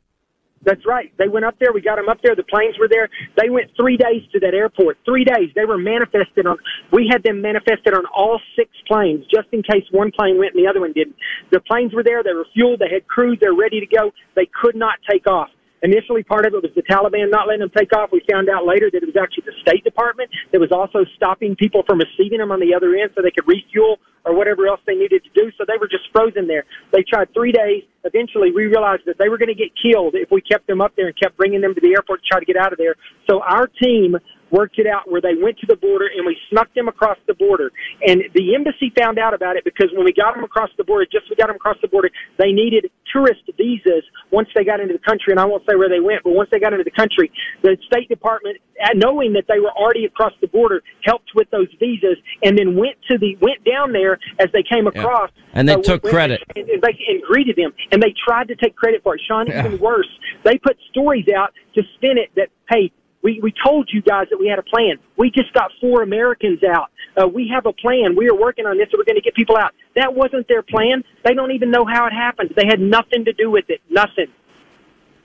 That's 0.64 0.86
right. 0.86 1.12
They 1.18 1.28
went 1.30 1.46
up 1.46 1.56
there. 1.60 1.72
We 1.72 1.82
got 1.82 1.96
them 1.96 2.10
up 2.10 2.20
there. 2.22 2.36
The 2.36 2.44
planes 2.44 2.76
were 2.78 2.90
there. 2.90 3.10
They 3.42 3.50
went 3.50 3.72
three 3.80 3.96
days 3.96 4.24
to 4.34 4.40
that 4.42 4.54
airport. 4.54 4.98
Three 5.06 5.24
days. 5.24 5.50
They 5.56 5.66
were 5.66 5.78
manifested 5.78 6.46
on. 6.46 6.58
We 6.92 7.10
had 7.10 7.24
them 7.24 7.42
manifested 7.42 7.94
on 7.94 8.06
all 8.14 8.42
six 8.56 8.70
planes, 8.88 9.26
just 9.34 9.48
in 9.54 9.64
case 9.64 9.86
one 9.92 10.12
plane 10.12 10.38
went 10.38 10.54
and 10.56 10.64
the 10.64 10.70
other 10.70 10.82
one 10.82 10.92
didn't. 10.92 11.16
The 11.52 11.62
planes 11.62 11.94
were 11.94 12.04
there. 12.04 12.24
They 12.24 12.34
were 12.34 12.46
fueled. 12.54 12.80
They 12.80 12.90
had 12.94 13.08
crews. 13.08 13.38
They're 13.40 13.54
ready 13.54 13.80
to 13.80 13.86
go. 13.86 14.12
They 14.36 14.50
could 14.62 14.76
not 14.76 15.00
take 15.10 15.28
off. 15.28 15.50
Initially, 15.82 16.24
part 16.24 16.46
of 16.46 16.54
it 16.54 16.62
was 16.62 16.72
the 16.76 16.84
Taliban 16.84 17.32
not 17.32 17.48
letting 17.48 17.62
them 17.62 17.72
take 17.76 17.96
off. 17.96 18.12
We 18.12 18.22
found 18.30 18.50
out 18.50 18.66
later 18.66 18.90
that 18.92 19.02
it 19.02 19.08
was 19.08 19.16
actually 19.16 19.48
the 19.48 19.56
State 19.64 19.84
Department 19.84 20.30
that 20.52 20.60
was 20.60 20.72
also 20.72 21.06
stopping 21.16 21.56
people 21.56 21.84
from 21.88 22.00
receiving 22.00 22.40
them 22.40 22.52
on 22.52 22.60
the 22.60 22.76
other 22.76 22.96
end 22.96 23.12
so 23.16 23.22
they 23.22 23.32
could 23.32 23.48
refuel 23.48 24.00
or 24.26 24.36
whatever 24.36 24.68
else 24.68 24.82
they 24.86 24.96
needed 24.96 25.24
to 25.24 25.32
do. 25.32 25.52
So 25.58 25.64
they 25.64 25.80
were 25.80 25.88
just 25.88 26.12
frozen 26.12 26.48
there. 26.48 26.66
They 26.92 27.04
tried 27.08 27.32
three 27.34 27.52
days. 27.52 27.84
Eventually, 28.04 28.52
we 28.52 28.68
realized 28.68 29.04
that 29.08 29.18
they 29.20 29.30
were 29.30 29.38
going 29.38 29.52
to 29.52 29.58
get 29.58 29.72
killed 29.76 30.16
if 30.16 30.30
we 30.32 30.42
kept 30.42 30.68
them 30.68 30.82
up 30.82 30.96
there 30.96 31.08
and 31.08 31.16
kept 31.16 31.38
bringing 31.38 31.62
them 31.62 31.74
to 31.76 31.82
the 31.82 31.96
airport 31.96 32.24
to 32.24 32.28
try 32.28 32.40
to 32.40 32.46
get 32.46 32.58
out 32.58 32.72
of 32.72 32.78
there. 32.78 32.96
So 33.30 33.42
our 33.42 33.68
team 33.68 34.16
worked 34.52 34.80
it 34.80 34.88
out 34.88 35.10
where 35.10 35.22
they 35.22 35.36
went 35.42 35.58
to 35.60 35.68
the 35.68 35.76
border 35.76 36.08
and 36.16 36.26
we 36.26 36.38
snuck 36.50 36.74
them 36.74 36.88
across 36.88 37.18
the 37.28 37.34
border. 37.34 37.72
And 38.06 38.24
the 38.34 38.56
embassy 38.56 38.92
found 38.98 39.20
out 39.20 39.34
about 39.34 39.56
it 39.58 39.64
because 39.64 39.90
when 39.94 40.06
we 40.06 40.14
got 40.14 40.36
them 40.36 40.44
across 40.44 40.70
the 40.78 40.84
border, 40.84 41.06
just 41.12 41.30
we 41.30 41.36
got 41.36 41.48
them 41.48 41.56
across 41.56 41.78
the 41.82 41.88
border, 41.88 42.10
they 42.38 42.52
needed 42.52 42.90
tourist 43.12 43.42
visas 43.58 44.04
once 44.32 44.48
they 44.56 44.64
got 44.64 44.80
into 44.80 44.94
the 44.94 45.06
country. 45.06 45.32
And 45.32 45.40
I 45.40 45.46
won't 45.46 45.64
say 45.70 45.76
where 45.76 45.90
they 45.90 46.00
went, 46.00 46.24
but 46.24 46.32
once 46.32 46.50
they 46.52 46.60
got 46.60 46.74
into 46.74 46.84
the 46.84 46.92
country, 46.92 47.32
the 47.62 47.78
State 47.86 48.10
Department, 48.10 48.58
knowing 48.96 49.34
that 49.34 49.46
they 49.48 49.60
were 49.60 49.72
already 49.72 50.06
across 50.06 50.34
the 50.42 50.48
border, 50.48 50.82
helped 51.04 51.32
with 51.36 51.50
those 51.52 51.68
visas 51.80 52.18
and 52.44 52.58
then 52.58 52.76
went 52.76 52.96
to 53.10 53.18
the, 53.18 53.36
went 53.42 53.64
down 53.64 53.92
there 53.92 54.20
as 54.40 54.48
they 54.54 54.64
came 54.64 54.88
across. 54.88 55.30
Yeah. 55.36 55.44
And 55.54 55.68
they 55.68 55.74
uh, 55.74 55.82
took 55.82 56.04
credit. 56.04 56.42
And, 56.56 56.70
and, 56.70 56.82
they, 56.82 56.98
and 57.08 57.22
greeted 57.24 57.56
them. 57.56 57.74
And 57.92 58.02
they 58.02 58.14
tried 58.26 58.48
to 58.48 58.56
take 58.56 58.76
credit 58.76 59.04
for 59.04 59.16
it. 59.16 59.22
Sean, 59.28 59.48
yeah. 59.48 59.66
even 59.66 59.80
worse. 59.80 60.10
They 60.44 60.58
put 60.58 60.78
stories 60.92 61.26
out 61.36 61.54
to 61.76 61.84
spin 61.96 62.18
it 62.18 62.30
that, 62.36 62.50
hey, 62.70 62.92
we, 63.22 63.40
we 63.42 63.54
told 63.64 63.90
you 63.92 64.02
guys 64.02 64.28
that 64.30 64.38
we 64.38 64.48
had 64.48 64.60
a 64.60 64.64
plan. 64.64 64.98
We 65.18 65.30
just 65.32 65.54
got 65.54 65.72
four 65.82 66.04
Americans 66.04 66.64
out. 66.64 66.90
Uh, 67.18 67.28
we 67.28 67.50
have 67.54 67.66
a 67.66 67.74
plan. 67.74 68.16
We 68.16 68.30
are 68.30 68.36
working 68.36 68.66
on 68.66 68.78
this. 68.78 68.88
So 68.92 68.98
we're 68.98 69.04
going 69.04 69.16
to 69.16 69.22
get 69.22 69.36
people 69.36 69.58
out. 69.58 69.74
That 69.96 70.14
wasn't 70.14 70.48
their 70.48 70.64
plan. 70.64 71.04
They 71.26 71.34
don't 71.34 71.52
even 71.52 71.72
know 71.72 71.86
how 71.86 72.08
it 72.08 72.14
happened. 72.14 72.54
They 72.56 72.66
had 72.66 72.80
nothing 72.80 73.26
to 73.26 73.34
do 73.34 73.52
with 73.52 73.66
it. 73.70 73.82
Nothing. 73.90 74.28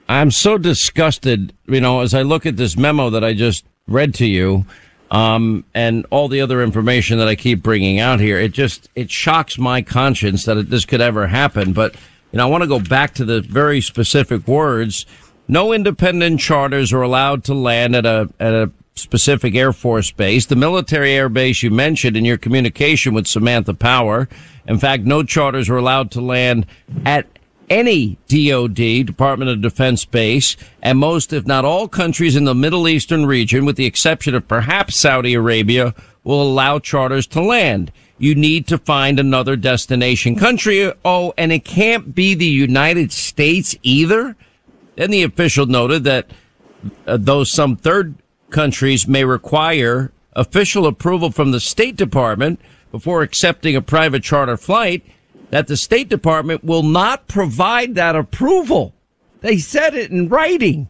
I'm 0.08 0.30
so 0.30 0.58
disgusted, 0.58 1.54
you 1.66 1.80
know, 1.80 2.00
as 2.00 2.14
I 2.14 2.22
look 2.22 2.46
at 2.46 2.56
this 2.56 2.76
memo 2.76 3.10
that 3.10 3.24
I 3.24 3.32
just 3.32 3.64
read 3.86 4.12
to 4.14 4.26
you, 4.26 4.66
um, 5.10 5.64
and 5.74 6.06
all 6.10 6.28
the 6.28 6.40
other 6.40 6.62
information 6.62 7.18
that 7.18 7.28
I 7.28 7.36
keep 7.36 7.62
bringing 7.62 8.00
out 8.00 8.18
here. 8.18 8.38
It 8.38 8.52
just, 8.52 8.90
it 8.96 9.10
shocks 9.10 9.58
my 9.58 9.80
conscience 9.80 10.44
that 10.46 10.70
this 10.70 10.84
could 10.84 11.00
ever 11.00 11.28
happen. 11.28 11.72
But, 11.72 11.94
you 12.32 12.38
know, 12.38 12.46
I 12.46 12.50
want 12.50 12.62
to 12.62 12.68
go 12.68 12.80
back 12.80 13.14
to 13.14 13.24
the 13.24 13.40
very 13.40 13.80
specific 13.80 14.48
words 14.48 15.06
no 15.48 15.72
independent 15.72 16.40
charters 16.40 16.92
are 16.92 17.02
allowed 17.02 17.44
to 17.44 17.54
land 17.54 17.94
at 17.94 18.06
a, 18.06 18.28
at 18.40 18.54
a 18.54 18.70
specific 18.94 19.54
Air 19.54 19.72
Force 19.72 20.10
base. 20.10 20.46
The 20.46 20.56
military 20.56 21.12
air 21.12 21.28
base 21.28 21.62
you 21.62 21.70
mentioned 21.70 22.16
in 22.16 22.24
your 22.24 22.38
communication 22.38 23.14
with 23.14 23.26
Samantha 23.26 23.74
Power. 23.74 24.28
In 24.66 24.78
fact, 24.78 25.04
no 25.04 25.22
charters 25.22 25.68
are 25.68 25.76
allowed 25.76 26.10
to 26.12 26.20
land 26.20 26.66
at 27.04 27.26
any 27.70 28.18
DOD, 28.28 29.06
Department 29.06 29.50
of 29.50 29.62
Defense 29.62 30.04
base, 30.04 30.56
and 30.82 30.98
most, 30.98 31.32
if 31.32 31.46
not 31.46 31.64
all 31.64 31.88
countries 31.88 32.36
in 32.36 32.44
the 32.44 32.54
Middle 32.54 32.86
Eastern 32.88 33.26
region, 33.26 33.64
with 33.64 33.76
the 33.76 33.86
exception 33.86 34.34
of 34.34 34.46
perhaps 34.46 34.96
Saudi 34.96 35.34
Arabia, 35.34 35.94
will 36.24 36.42
allow 36.42 36.78
charters 36.78 37.26
to 37.28 37.40
land. 37.40 37.90
You 38.18 38.34
need 38.34 38.66
to 38.68 38.78
find 38.78 39.18
another 39.18 39.56
destination 39.56 40.36
country. 40.36 40.92
Oh, 41.04 41.34
and 41.36 41.52
it 41.52 41.64
can't 41.64 42.14
be 42.14 42.34
the 42.34 42.46
United 42.46 43.12
States 43.12 43.74
either. 43.82 44.36
Then 44.96 45.10
the 45.10 45.22
official 45.22 45.66
noted 45.66 46.04
that 46.04 46.30
uh, 47.06 47.16
though 47.20 47.44
some 47.44 47.76
third 47.76 48.14
countries 48.50 49.08
may 49.08 49.24
require 49.24 50.12
official 50.34 50.86
approval 50.86 51.30
from 51.30 51.50
the 51.50 51.60
State 51.60 51.96
Department 51.96 52.60
before 52.90 53.22
accepting 53.22 53.74
a 53.74 53.82
private 53.82 54.22
charter 54.22 54.56
flight, 54.56 55.04
that 55.50 55.66
the 55.66 55.76
State 55.76 56.08
Department 56.08 56.64
will 56.64 56.82
not 56.82 57.26
provide 57.26 57.94
that 57.94 58.16
approval. 58.16 58.94
They 59.40 59.58
said 59.58 59.94
it 59.94 60.10
in 60.10 60.28
writing. 60.28 60.88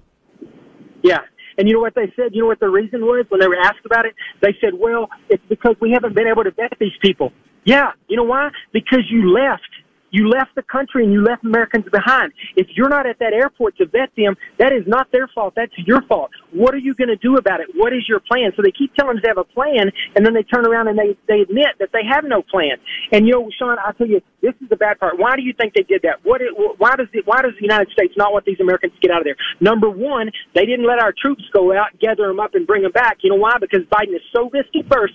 Yeah. 1.02 1.20
And 1.56 1.68
you 1.68 1.74
know 1.74 1.80
what 1.80 1.94
they 1.94 2.12
said? 2.16 2.34
You 2.34 2.42
know 2.42 2.48
what 2.48 2.60
the 2.60 2.68
reason 2.68 3.02
was 3.02 3.26
when 3.28 3.40
they 3.40 3.48
were 3.48 3.58
asked 3.58 3.84
about 3.84 4.06
it? 4.06 4.14
They 4.40 4.56
said, 4.60 4.74
well, 4.74 5.08
it's 5.28 5.42
because 5.48 5.76
we 5.80 5.92
haven't 5.92 6.14
been 6.14 6.26
able 6.26 6.44
to 6.44 6.50
vet 6.50 6.72
these 6.80 6.96
people. 7.00 7.32
Yeah. 7.64 7.92
You 8.08 8.16
know 8.16 8.24
why? 8.24 8.50
Because 8.72 9.04
you 9.10 9.32
left 9.32 9.68
You 10.14 10.30
left 10.30 10.54
the 10.54 10.62
country 10.62 11.02
and 11.02 11.12
you 11.12 11.24
left 11.24 11.42
Americans 11.42 11.86
behind. 11.90 12.30
If 12.54 12.68
you're 12.76 12.88
not 12.88 13.04
at 13.04 13.18
that 13.18 13.32
airport 13.32 13.76
to 13.78 13.86
vet 13.86 14.14
them, 14.16 14.36
that 14.60 14.70
is 14.70 14.86
not 14.86 15.10
their 15.10 15.26
fault. 15.34 15.54
That's 15.56 15.74
your 15.76 16.02
fault. 16.02 16.30
What 16.52 16.72
are 16.72 16.78
you 16.78 16.94
going 16.94 17.10
to 17.10 17.16
do 17.16 17.34
about 17.34 17.58
it? 17.58 17.66
What 17.74 17.92
is 17.92 18.06
your 18.08 18.20
plan? 18.20 18.52
So 18.54 18.62
they 18.62 18.70
keep 18.70 18.94
telling 18.94 19.16
us 19.16 19.22
they 19.24 19.28
have 19.28 19.42
a 19.42 19.50
plan, 19.50 19.90
and 20.14 20.24
then 20.24 20.32
they 20.32 20.44
turn 20.44 20.66
around 20.66 20.86
and 20.86 20.96
they 20.96 21.18
they 21.26 21.40
admit 21.40 21.74
that 21.80 21.90
they 21.92 22.06
have 22.08 22.22
no 22.22 22.42
plan. 22.42 22.78
And 23.10 23.26
you 23.26 23.32
know, 23.32 23.50
Sean, 23.58 23.76
I'll 23.84 23.92
tell 23.92 24.06
you, 24.06 24.22
this 24.40 24.54
is 24.62 24.68
the 24.68 24.76
bad 24.76 25.00
part. 25.00 25.18
Why 25.18 25.34
do 25.34 25.42
you 25.42 25.52
think 25.52 25.74
they 25.74 25.82
did 25.82 26.02
that? 26.02 26.22
What? 26.22 26.40
It, 26.40 26.54
why 26.78 26.94
does 26.94 27.08
it? 27.12 27.26
Why 27.26 27.42
does 27.42 27.58
the 27.58 27.66
United 27.66 27.90
States 27.90 28.14
not 28.16 28.32
want 28.32 28.44
these 28.44 28.60
Americans 28.60 28.92
to 28.94 29.00
get 29.00 29.10
out 29.10 29.18
of 29.18 29.24
there? 29.24 29.36
Number 29.58 29.90
one, 29.90 30.30
they 30.54 30.64
didn't 30.64 30.86
let 30.86 31.00
our 31.00 31.10
troops 31.10 31.42
go 31.52 31.74
out, 31.74 31.90
gather 31.98 32.28
them 32.28 32.38
up, 32.38 32.54
and 32.54 32.68
bring 32.68 32.82
them 32.82 32.92
back. 32.92 33.18
You 33.26 33.30
know 33.30 33.42
why? 33.42 33.58
Because 33.58 33.82
Biden 33.90 34.14
is 34.14 34.22
so 34.30 34.48
risky 34.50 34.86
first 34.86 35.14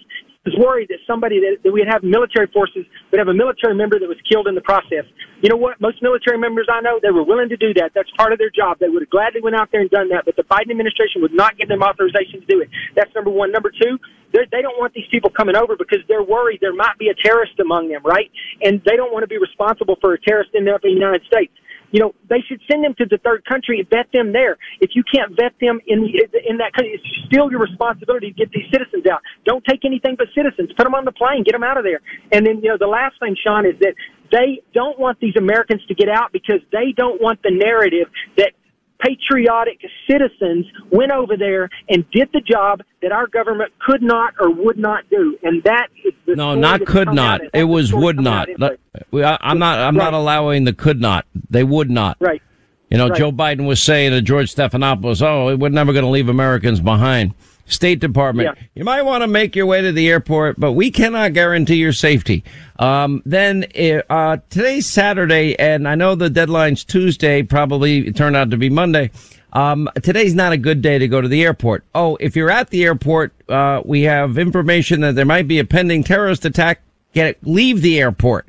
was 0.50 0.58
worried 0.58 0.89
that 0.89 0.98
somebody 1.06 1.39
that, 1.39 1.62
that 1.63 1.72
we'd 1.72 1.88
have 1.88 2.01
military 2.01 2.48
forces 2.50 2.86
would 3.12 3.20
have 3.22 3.29
a 3.29 3.34
military 3.34 3.75
member 3.75 4.00
that 4.00 4.10
was 4.10 4.18
killed 4.25 4.48
in 4.48 4.56
the 4.58 4.65
process. 4.65 5.06
You 5.41 5.50
know 5.50 5.56
what? 5.56 5.79
Most 5.79 6.01
military 6.01 6.38
members 6.38 6.68
I 6.72 6.82
know, 6.82 7.00
they 7.01 7.12
were 7.12 7.24
willing 7.24 7.50
to 7.50 7.58
do 7.58 7.74
that. 7.75 7.91
That's 7.94 8.10
part 8.18 8.34
of 8.34 8.39
their 8.39 8.50
job. 8.50 8.79
They 8.79 8.89
would 8.89 9.03
have 9.06 9.13
gladly 9.13 9.41
went 9.41 9.56
out 9.56 9.70
there 9.72 9.82
and 9.82 9.89
done 9.89 10.10
that, 10.10 10.25
but 10.25 10.36
the 10.36 10.44
Biden 10.44 10.72
administration 10.72 11.22
would 11.22 11.34
not 11.34 11.58
give 11.58 11.70
them 11.70 11.84
authorization 11.86 12.41
to 12.41 12.48
do 12.50 12.62
it. 12.62 12.70
That's 12.96 13.13
number 13.13 13.29
one. 13.29 13.51
Number 13.51 13.70
two, 13.70 14.00
they 14.34 14.62
don't 14.62 14.77
want 14.77 14.94
these 14.94 15.08
people 15.10 15.29
coming 15.29 15.56
over 15.56 15.77
because 15.77 16.00
they're 16.08 16.25
worried 16.25 16.60
there 16.62 16.74
might 16.74 16.98
be 16.98 17.10
a 17.10 17.15
terrorist 17.15 17.60
among 17.60 17.89
them, 17.89 18.01
right? 18.03 18.29
And 18.62 18.82
they 18.86 18.96
don't 18.96 19.13
want 19.13 19.24
to 19.24 19.27
be 19.27 19.38
responsible 19.38 19.98
for 20.01 20.13
a 20.13 20.20
terrorist 20.20 20.51
ending 20.56 20.74
up 20.74 20.82
in 20.84 20.91
the 20.91 21.00
United 21.00 21.24
States 21.25 21.53
you 21.91 22.00
know, 22.00 22.13
they 22.29 22.41
should 22.48 22.62
send 22.69 22.84
them 22.84 22.93
to 22.98 23.05
the 23.05 23.17
third 23.17 23.43
country 23.46 23.79
and 23.79 23.89
vet 23.89 24.08
them 24.13 24.31
there. 24.31 24.58
If 24.79 24.91
you 24.93 25.03
can't 25.03 25.36
vet 25.36 25.53
them 25.60 25.79
in 25.88 26.05
in 26.48 26.58
that 26.58 26.74
country, 26.74 26.93
it's 26.93 27.27
still 27.27 27.50
your 27.50 27.60
responsibility 27.60 28.31
to 28.31 28.38
get 28.38 28.51
these 28.51 28.69
citizens 28.72 29.05
out. 29.12 29.22
Don't 29.46 29.63
take 29.65 29.86
anything 29.86 30.15
but 30.17 30.27
citizens. 30.36 30.72
Put 30.77 30.84
them 30.84 30.96
on 30.96 31.05
the 31.05 31.12
plane, 31.12 31.43
get 31.43 31.53
them 31.53 31.63
out 31.63 31.77
of 31.77 31.84
there. 31.84 32.01
And 32.31 32.46
then, 32.46 32.62
you 32.62 32.69
know, 32.69 32.77
the 32.77 32.88
last 32.88 33.19
thing, 33.19 33.36
Sean, 33.41 33.65
is 33.65 33.75
that 33.79 33.96
they 34.31 34.62
don't 34.74 35.00
want 35.00 35.19
these 35.19 35.36
Americans 35.38 35.81
to 35.88 35.96
get 35.96 36.10
out 36.10 36.31
because 36.31 36.62
they 36.72 36.93
don't 36.96 37.22
want 37.22 37.41
the 37.41 37.51
narrative 37.51 38.08
that 38.38 38.53
patriotic 39.00 39.79
citizens 40.10 40.65
went 40.91 41.12
over 41.12 41.38
there 41.38 41.70
and 41.89 42.06
did 42.12 42.29
the 42.34 42.41
job 42.41 42.82
that 43.01 43.12
our 43.12 43.27
government 43.27 43.72
could 43.79 44.01
not 44.01 44.34
or 44.39 44.51
would 44.51 44.77
not 44.77 45.10
do, 45.10 45.38
and 45.44 45.63
that 45.63 45.88
is 46.06 46.13
the 46.25 46.36
no, 46.36 46.56
not 46.56 46.86
could 46.86 47.13
not. 47.13 47.41
It 47.53 47.63
was 47.63 47.94
would 47.94 48.20
not. 48.20 48.50
I'm 48.51 49.60
not. 49.60 49.79
I'm 49.79 49.98
right. 49.98 50.03
not 50.03 50.13
allowing 50.13 50.65
the 50.65 50.74
could 50.74 51.01
not. 51.01 51.25
They 51.50 51.63
would 51.63 51.89
not. 51.89 52.18
Right. 52.20 52.41
You 52.89 52.98
know, 52.98 53.10
right. 53.10 53.18
Joe 53.18 53.32
Biden 53.32 53.68
was 53.68 53.82
saying 53.82 54.12
to 54.12 54.22
George 54.22 54.53
Stephanopoulos, 54.53 55.22
"Oh, 55.22 55.56
we're 55.56 55.70
never 55.70 55.94
going 55.94 56.06
to 56.06 56.12
leave 56.12 56.29
Americans 56.29 56.79
behind." 56.79 57.34
State 57.69 57.99
Department, 57.99 58.57
yeah. 58.57 58.63
you 58.75 58.83
might 58.83 59.03
want 59.03 59.21
to 59.21 59.27
make 59.27 59.55
your 59.55 59.65
way 59.65 59.81
to 59.81 59.91
the 59.91 60.09
airport, 60.09 60.59
but 60.59 60.73
we 60.73 60.91
cannot 60.91 61.33
guarantee 61.33 61.75
your 61.75 61.93
safety. 61.93 62.43
Um, 62.77 63.21
then 63.25 63.65
uh, 64.09 64.38
today's 64.49 64.91
Saturday, 64.91 65.57
and 65.57 65.88
I 65.88 65.95
know 65.95 66.15
the 66.15 66.29
deadline's 66.29 66.83
Tuesday. 66.83 67.43
Probably 67.43 68.07
it 68.07 68.15
turned 68.15 68.35
out 68.35 68.51
to 68.51 68.57
be 68.57 68.69
Monday. 68.69 69.11
Um, 69.53 69.89
today's 70.01 70.35
not 70.35 70.51
a 70.51 70.57
good 70.57 70.81
day 70.81 70.99
to 70.99 71.07
go 71.07 71.21
to 71.21 71.27
the 71.27 71.43
airport. 71.43 71.83
Oh, 71.95 72.17
if 72.19 72.35
you're 72.35 72.51
at 72.51 72.69
the 72.69 72.83
airport, 72.83 73.33
uh, 73.49 73.81
we 73.83 74.03
have 74.03 74.38
information 74.38 75.01
that 75.01 75.15
there 75.15 75.25
might 75.25 75.47
be 75.47 75.59
a 75.59 75.65
pending 75.65 76.03
terrorist 76.03 76.45
attack. 76.45 76.81
Get 77.13 77.38
leave 77.43 77.81
the 77.81 77.99
airport. 77.99 78.47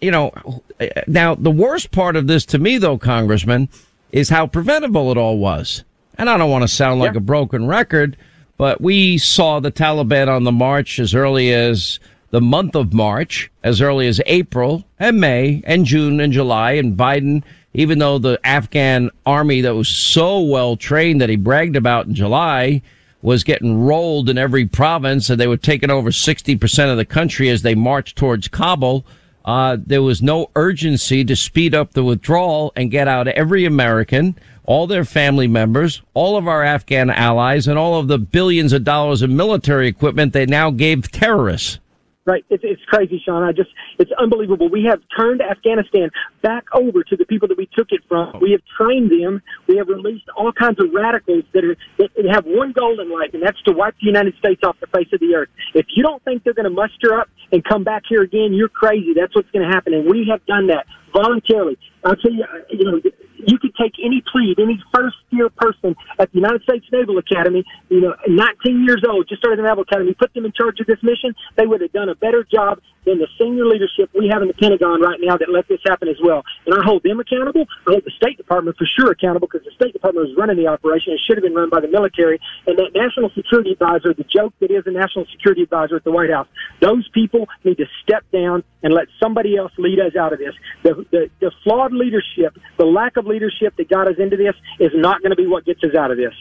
You 0.00 0.10
know, 0.10 0.62
now 1.06 1.34
the 1.34 1.50
worst 1.50 1.90
part 1.90 2.16
of 2.16 2.26
this 2.26 2.44
to 2.46 2.58
me, 2.58 2.76
though, 2.76 2.98
Congressman, 2.98 3.70
is 4.12 4.28
how 4.28 4.46
preventable 4.46 5.10
it 5.10 5.16
all 5.16 5.38
was. 5.38 5.84
And 6.18 6.28
I 6.28 6.36
don't 6.36 6.50
want 6.50 6.62
to 6.62 6.68
sound 6.68 7.00
like 7.00 7.12
yeah. 7.12 7.18
a 7.18 7.22
broken 7.22 7.66
record, 7.66 8.16
but 8.56 8.80
we 8.80 9.18
saw 9.18 9.60
the 9.60 9.72
Taliban 9.72 10.28
on 10.28 10.44
the 10.44 10.52
march 10.52 10.98
as 10.98 11.14
early 11.14 11.52
as 11.52 11.98
the 12.30 12.40
month 12.40 12.74
of 12.74 12.92
March, 12.92 13.50
as 13.62 13.80
early 13.80 14.06
as 14.06 14.20
April 14.26 14.84
and 14.98 15.20
May 15.20 15.62
and 15.64 15.84
June 15.84 16.20
and 16.20 16.32
July. 16.32 16.72
And 16.72 16.96
Biden, 16.96 17.42
even 17.74 17.98
though 17.98 18.18
the 18.18 18.40
Afghan 18.44 19.10
army 19.24 19.60
that 19.60 19.74
was 19.74 19.88
so 19.88 20.40
well 20.40 20.76
trained 20.76 21.20
that 21.20 21.28
he 21.28 21.36
bragged 21.36 21.76
about 21.76 22.06
in 22.06 22.14
July 22.14 22.82
was 23.22 23.44
getting 23.44 23.80
rolled 23.80 24.28
in 24.28 24.38
every 24.38 24.66
province 24.66 25.30
and 25.30 25.40
they 25.40 25.46
were 25.46 25.56
taking 25.56 25.90
over 25.90 26.10
60% 26.10 26.90
of 26.90 26.96
the 26.96 27.04
country 27.04 27.48
as 27.48 27.62
they 27.62 27.74
marched 27.74 28.16
towards 28.16 28.48
Kabul. 28.48 29.04
Uh, 29.44 29.76
there 29.84 30.02
was 30.02 30.22
no 30.22 30.50
urgency 30.56 31.24
to 31.24 31.36
speed 31.36 31.74
up 31.74 31.92
the 31.92 32.04
withdrawal 32.04 32.72
and 32.76 32.90
get 32.90 33.08
out 33.08 33.28
every 33.28 33.64
American 33.64 34.36
all 34.66 34.86
their 34.86 35.04
family 35.04 35.46
members, 35.46 36.02
all 36.14 36.36
of 36.36 36.46
our 36.46 36.62
Afghan 36.62 37.10
allies, 37.10 37.68
and 37.68 37.78
all 37.78 37.98
of 37.98 38.08
the 38.08 38.18
billions 38.18 38.72
of 38.72 38.84
dollars 38.84 39.22
of 39.22 39.30
military 39.30 39.88
equipment 39.88 40.32
they 40.32 40.46
now 40.46 40.70
gave 40.70 41.10
terrorists. 41.10 41.78
Right. 42.26 42.44
It's, 42.50 42.64
it's 42.66 42.82
crazy, 42.86 43.22
Sean. 43.24 43.44
I 43.44 43.52
just, 43.52 43.70
it's 44.00 44.10
unbelievable. 44.18 44.68
We 44.68 44.84
have 44.88 45.00
turned 45.16 45.40
Afghanistan 45.40 46.10
back 46.42 46.64
over 46.74 47.04
to 47.04 47.16
the 47.16 47.24
people 47.24 47.46
that 47.46 47.56
we 47.56 47.68
took 47.72 47.92
it 47.92 48.00
from. 48.08 48.40
We 48.40 48.50
have 48.50 48.62
trained 48.76 49.12
them. 49.12 49.40
We 49.68 49.76
have 49.76 49.86
released 49.86 50.28
all 50.36 50.50
kinds 50.50 50.80
of 50.80 50.92
radicals 50.92 51.44
that, 51.54 51.64
are, 51.64 51.76
that 51.98 52.10
have 52.32 52.44
one 52.44 52.72
goal 52.72 52.98
in 53.00 53.12
life, 53.12 53.30
and 53.32 53.44
that's 53.44 53.62
to 53.62 53.72
wipe 53.72 53.94
the 54.00 54.06
United 54.06 54.34
States 54.38 54.60
off 54.64 54.76
the 54.80 54.88
face 54.88 55.06
of 55.12 55.20
the 55.20 55.36
earth. 55.36 55.50
If 55.74 55.86
you 55.94 56.02
don't 56.02 56.20
think 56.24 56.42
they're 56.42 56.52
going 56.52 56.64
to 56.64 56.70
muster 56.70 57.16
up 57.16 57.28
and 57.52 57.62
come 57.62 57.84
back 57.84 58.02
here 58.08 58.22
again, 58.22 58.52
you're 58.52 58.70
crazy. 58.70 59.14
That's 59.14 59.32
what's 59.36 59.50
going 59.52 59.64
to 59.64 59.72
happen. 59.72 59.94
And 59.94 60.10
we 60.10 60.26
have 60.28 60.44
done 60.46 60.66
that 60.66 60.86
voluntarily. 61.12 61.78
I'll 62.04 62.16
tell 62.16 62.32
you, 62.32 62.42
uh, 62.42 62.58
you 62.70 62.90
know, 62.90 63.00
you 63.38 63.58
could 63.58 63.74
take 63.74 63.94
any 64.02 64.22
plebe, 64.30 64.58
any 64.58 64.82
first 64.94 65.16
year 65.30 65.48
person 65.50 65.94
at 66.18 66.30
the 66.32 66.38
United 66.38 66.62
States 66.62 66.86
Naval 66.92 67.18
Academy, 67.18 67.64
you 67.88 68.00
know, 68.00 68.14
19 68.28 68.84
years 68.84 69.02
old, 69.08 69.28
just 69.28 69.40
started 69.40 69.58
the 69.58 69.68
Naval 69.68 69.82
Academy, 69.82 70.14
put 70.14 70.32
them 70.34 70.44
in 70.44 70.52
charge 70.52 70.80
of 70.80 70.86
this 70.86 71.02
mission, 71.02 71.34
they 71.56 71.66
would 71.66 71.80
have 71.80 71.92
done 71.92 72.08
a 72.08 72.14
better 72.14 72.44
job 72.44 72.80
than 73.06 73.18
the 73.18 73.28
senior 73.38 73.64
leadership 73.64 74.10
we 74.12 74.28
have 74.28 74.42
in 74.42 74.48
the 74.48 74.54
Pentagon 74.54 75.00
right 75.00 75.18
now 75.22 75.36
that 75.38 75.48
let 75.48 75.66
this 75.68 75.80
happen 75.86 76.08
as 76.08 76.18
well. 76.22 76.42
And 76.66 76.74
I 76.74 76.84
hold 76.84 77.02
them 77.02 77.20
accountable. 77.20 77.64
I 77.86 77.94
hold 77.94 78.04
the 78.04 78.10
State 78.10 78.36
Department 78.36 78.76
for 78.76 78.86
sure 78.98 79.12
accountable 79.12 79.48
because 79.50 79.64
the 79.64 79.74
State 79.78 79.92
Department 79.92 80.28
was 80.28 80.36
running 80.36 80.56
the 80.56 80.66
operation. 80.66 81.14
It 81.14 81.20
should 81.24 81.38
have 81.38 81.44
been 81.44 81.54
run 81.54 81.70
by 81.70 81.80
the 81.80 81.88
military. 81.88 82.40
And 82.66 82.76
that 82.78 82.90
National 82.94 83.30
Security 83.30 83.72
Advisor, 83.72 84.12
the 84.12 84.26
joke 84.26 84.52
that 84.60 84.70
is 84.70 84.82
a 84.86 84.90
National 84.90 85.24
Security 85.30 85.62
Advisor 85.62 85.96
at 85.96 86.04
the 86.04 86.12
White 86.12 86.30
House, 86.30 86.48
those 86.80 87.08
people 87.14 87.48
need 87.64 87.78
to 87.78 87.86
step 88.02 88.24
down 88.32 88.64
and 88.82 88.92
let 88.92 89.06
somebody 89.22 89.56
else 89.56 89.72
lead 89.78 90.00
us 90.00 90.16
out 90.16 90.32
of 90.32 90.38
this. 90.38 90.54
The, 90.82 91.06
the, 91.10 91.30
the 91.40 91.52
flawed 91.62 91.92
leadership, 91.92 92.58
the 92.76 92.84
lack 92.86 93.16
of 93.16 93.26
leadership 93.26 93.76
that 93.76 93.88
got 93.88 94.08
us 94.08 94.18
into 94.18 94.36
this 94.36 94.54
is 94.80 94.90
not 94.94 95.22
going 95.22 95.30
to 95.30 95.36
be 95.36 95.46
what 95.46 95.64
gets 95.64 95.82
us 95.84 95.94
out 95.94 96.10
of 96.10 96.16
this. 96.16 96.34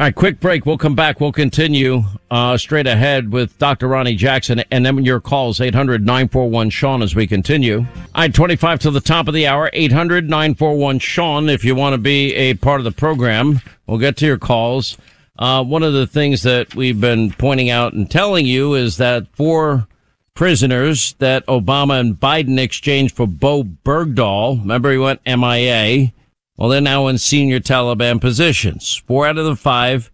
All 0.00 0.06
right, 0.06 0.14
quick 0.14 0.40
break. 0.40 0.64
We'll 0.64 0.78
come 0.78 0.94
back. 0.94 1.20
We'll 1.20 1.30
continue 1.30 2.04
uh, 2.30 2.56
straight 2.56 2.86
ahead 2.86 3.34
with 3.34 3.58
Dr. 3.58 3.86
Ronny 3.86 4.14
Jackson 4.14 4.64
and 4.70 4.86
then 4.86 5.04
your 5.04 5.20
calls 5.20 5.60
800 5.60 6.06
941 6.06 6.70
Sean 6.70 7.02
as 7.02 7.14
we 7.14 7.26
continue. 7.26 7.80
All 7.80 7.86
right, 8.14 8.32
25 8.32 8.78
to 8.78 8.90
the 8.90 9.02
top 9.02 9.28
of 9.28 9.34
the 9.34 9.46
hour 9.46 9.68
800 9.74 10.24
941 10.24 11.00
Sean 11.00 11.50
if 11.50 11.66
you 11.66 11.74
want 11.74 11.92
to 11.92 11.98
be 11.98 12.34
a 12.34 12.54
part 12.54 12.80
of 12.80 12.84
the 12.84 12.92
program. 12.92 13.60
We'll 13.86 13.98
get 13.98 14.16
to 14.16 14.26
your 14.26 14.38
calls. 14.38 14.96
Uh, 15.38 15.62
one 15.62 15.82
of 15.82 15.92
the 15.92 16.06
things 16.06 16.44
that 16.44 16.74
we've 16.74 16.98
been 16.98 17.32
pointing 17.32 17.68
out 17.68 17.92
and 17.92 18.10
telling 18.10 18.46
you 18.46 18.72
is 18.72 18.96
that 18.96 19.26
four 19.36 19.86
prisoners 20.32 21.12
that 21.18 21.44
Obama 21.44 22.00
and 22.00 22.18
Biden 22.18 22.58
exchanged 22.58 23.14
for 23.14 23.26
Bo 23.26 23.64
Bergdahl. 23.64 24.60
Remember, 24.60 24.92
he 24.92 24.96
went 24.96 25.20
MIA. 25.26 26.14
Well, 26.60 26.68
they're 26.68 26.82
now 26.82 27.06
in 27.06 27.16
senior 27.16 27.58
Taliban 27.58 28.20
positions. 28.20 29.02
Four 29.06 29.26
out 29.26 29.38
of 29.38 29.46
the 29.46 29.56
five 29.56 30.10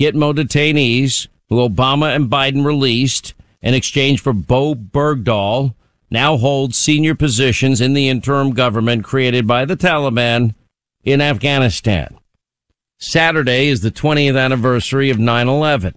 Gitmo 0.00 0.34
detainees 0.34 1.28
who 1.48 1.56
Obama 1.56 2.16
and 2.16 2.28
Biden 2.28 2.66
released 2.66 3.32
in 3.62 3.74
exchange 3.74 4.20
for 4.20 4.32
Bo 4.32 4.74
Bergdahl 4.74 5.76
now 6.10 6.36
hold 6.36 6.74
senior 6.74 7.14
positions 7.14 7.80
in 7.80 7.94
the 7.94 8.08
interim 8.08 8.50
government 8.50 9.04
created 9.04 9.46
by 9.46 9.64
the 9.64 9.76
Taliban 9.76 10.56
in 11.04 11.20
Afghanistan. 11.20 12.18
Saturday 12.98 13.68
is 13.68 13.80
the 13.80 13.92
20th 13.92 14.36
anniversary 14.36 15.10
of 15.10 15.18
9-11. 15.18 15.94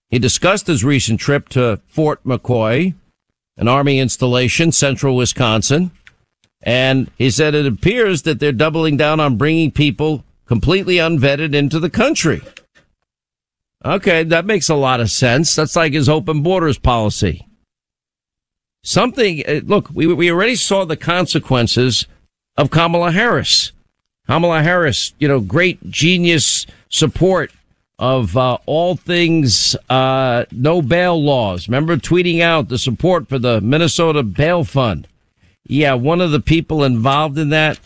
He 0.09 0.19
discussed 0.19 0.67
his 0.67 0.83
recent 0.83 1.19
trip 1.19 1.49
to 1.49 1.81
Fort 1.87 2.23
McCoy, 2.23 2.95
an 3.59 3.67
army 3.67 3.99
installation, 3.99 4.71
central 4.71 5.15
Wisconsin. 5.17 5.91
And 6.61 7.11
he 7.17 7.29
said 7.29 7.53
it 7.53 7.67
appears 7.67 8.23
that 8.23 8.39
they're 8.39 8.51
doubling 8.51 8.97
down 8.97 9.19
on 9.19 9.35
bringing 9.35 9.69
people 9.69 10.23
completely 10.45 10.95
unvetted 10.95 11.53
into 11.53 11.79
the 11.79 11.89
country. 11.89 12.41
Okay, 13.85 14.23
that 14.23 14.45
makes 14.45 14.69
a 14.69 14.75
lot 14.75 14.99
of 14.99 15.11
sense. 15.11 15.55
That's 15.55 15.75
like 15.75 15.93
his 15.93 16.09
open 16.09 16.41
borders 16.41 16.77
policy. 16.77 17.45
Something, 18.81 19.43
uh, 19.47 19.61
look, 19.65 19.89
we, 19.93 20.07
we 20.07 20.31
already 20.31 20.55
saw 20.55 20.85
the 20.85 20.97
consequences 20.97 22.07
of 22.57 22.71
Kamala 22.71 23.11
Harris. 23.11 23.73
Kamala 24.25 24.63
Harris, 24.63 25.13
you 25.19 25.27
know, 25.27 25.39
great 25.39 25.89
genius 25.89 26.65
support 26.89 27.51
of 27.99 28.35
uh, 28.37 28.57
all 28.65 28.95
things 28.95 29.75
uh, 29.89 30.45
no 30.51 30.81
bail 30.81 31.21
laws. 31.21 31.67
Remember 31.67 31.97
tweeting 31.97 32.39
out 32.41 32.69
the 32.69 32.77
support 32.77 33.27
for 33.27 33.37
the 33.37 33.59
Minnesota 33.59 34.23
Bail 34.23 34.63
Fund. 34.63 35.07
Yeah, 35.65 35.93
one 35.95 36.21
of 36.21 36.31
the 36.31 36.39
people 36.39 36.83
involved 36.83 37.37
in 37.37 37.49
that, 37.49 37.77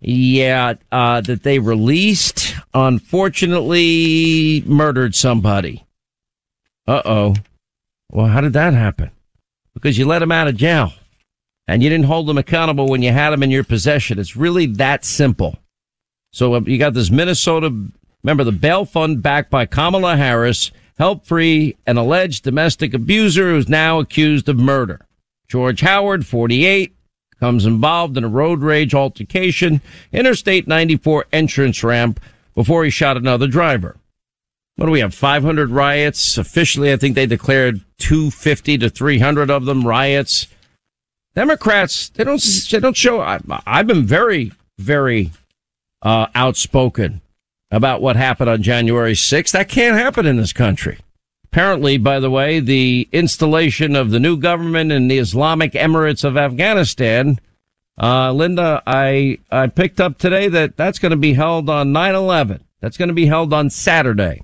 yeah, 0.00 0.74
uh, 0.90 1.20
that 1.22 1.44
they 1.44 1.60
released, 1.60 2.56
unfortunately 2.74 4.62
murdered 4.66 5.14
somebody. 5.14 5.86
Uh 6.86 7.02
oh. 7.04 7.34
Well, 8.10 8.26
how 8.26 8.40
did 8.40 8.52
that 8.54 8.74
happen? 8.74 9.12
Because 9.72 9.96
you 9.96 10.04
let 10.04 10.22
him 10.22 10.32
out 10.32 10.48
of 10.48 10.56
jail 10.56 10.92
and 11.68 11.82
you 11.82 11.88
didn't 11.88 12.06
hold 12.06 12.28
him 12.28 12.36
accountable 12.36 12.88
when 12.88 13.02
you 13.02 13.12
had 13.12 13.32
him 13.32 13.42
in 13.44 13.50
your 13.50 13.64
possession. 13.64 14.18
It's 14.18 14.36
really 14.36 14.66
that 14.66 15.04
simple. 15.04 15.56
So 16.32 16.54
uh, 16.54 16.60
you 16.66 16.78
got 16.78 16.94
this 16.94 17.10
Minnesota, 17.10 17.70
remember 18.22 18.44
the 18.44 18.52
bail 18.52 18.84
fund 18.84 19.22
backed 19.22 19.50
by 19.50 19.66
Kamala 19.66 20.16
Harris, 20.16 20.70
help 20.98 21.26
free 21.26 21.76
an 21.86 21.96
alleged 21.96 22.44
domestic 22.44 22.94
abuser 22.94 23.50
who's 23.50 23.68
now 23.68 23.98
accused 23.98 24.48
of 24.48 24.58
murder. 24.58 25.00
George 25.48 25.80
Howard, 25.80 26.26
48, 26.26 26.94
comes 27.40 27.66
involved 27.66 28.16
in 28.16 28.24
a 28.24 28.28
road 28.28 28.60
rage 28.60 28.94
altercation, 28.94 29.80
Interstate 30.12 30.68
94 30.68 31.26
entrance 31.32 31.82
ramp 31.82 32.20
before 32.54 32.84
he 32.84 32.90
shot 32.90 33.16
another 33.16 33.48
driver. 33.48 33.96
What 34.76 34.86
do 34.86 34.92
we 34.92 35.00
have? 35.00 35.14
500 35.14 35.70
riots. 35.70 36.38
Officially, 36.38 36.92
I 36.92 36.96
think 36.96 37.14
they 37.14 37.26
declared 37.26 37.80
250 37.98 38.78
to 38.78 38.88
300 38.88 39.50
of 39.50 39.64
them 39.64 39.86
riots. 39.86 40.46
Democrats, 41.34 42.10
they 42.10 42.24
don't, 42.24 42.42
they 42.70 42.80
don't 42.80 42.96
show, 42.96 43.20
I, 43.20 43.40
I've 43.66 43.86
been 43.86 44.04
very, 44.04 44.52
very, 44.78 45.30
uh, 46.02 46.26
outspoken 46.34 47.21
about 47.72 48.02
what 48.02 48.14
happened 48.14 48.50
on 48.50 48.62
January 48.62 49.14
6th. 49.14 49.50
That 49.50 49.68
can't 49.68 49.96
happen 49.96 50.26
in 50.26 50.36
this 50.36 50.52
country. 50.52 50.98
Apparently, 51.46 51.98
by 51.98 52.20
the 52.20 52.30
way, 52.30 52.60
the 52.60 53.08
installation 53.12 53.96
of 53.96 54.10
the 54.10 54.20
new 54.20 54.36
government 54.36 54.92
in 54.92 55.08
the 55.08 55.18
Islamic 55.18 55.72
Emirates 55.72 56.22
of 56.22 56.36
Afghanistan, 56.36 57.40
uh, 58.00 58.30
Linda, 58.32 58.82
I, 58.86 59.38
I 59.50 59.66
picked 59.66 60.00
up 60.00 60.18
today 60.18 60.48
that 60.48 60.76
that's 60.76 60.98
going 60.98 61.10
to 61.10 61.16
be 61.16 61.32
held 61.32 61.68
on 61.68 61.92
9-11. 61.92 62.60
That's 62.80 62.96
going 62.96 63.08
to 63.08 63.14
be 63.14 63.26
held 63.26 63.52
on 63.52 63.70
Saturday. 63.70 64.42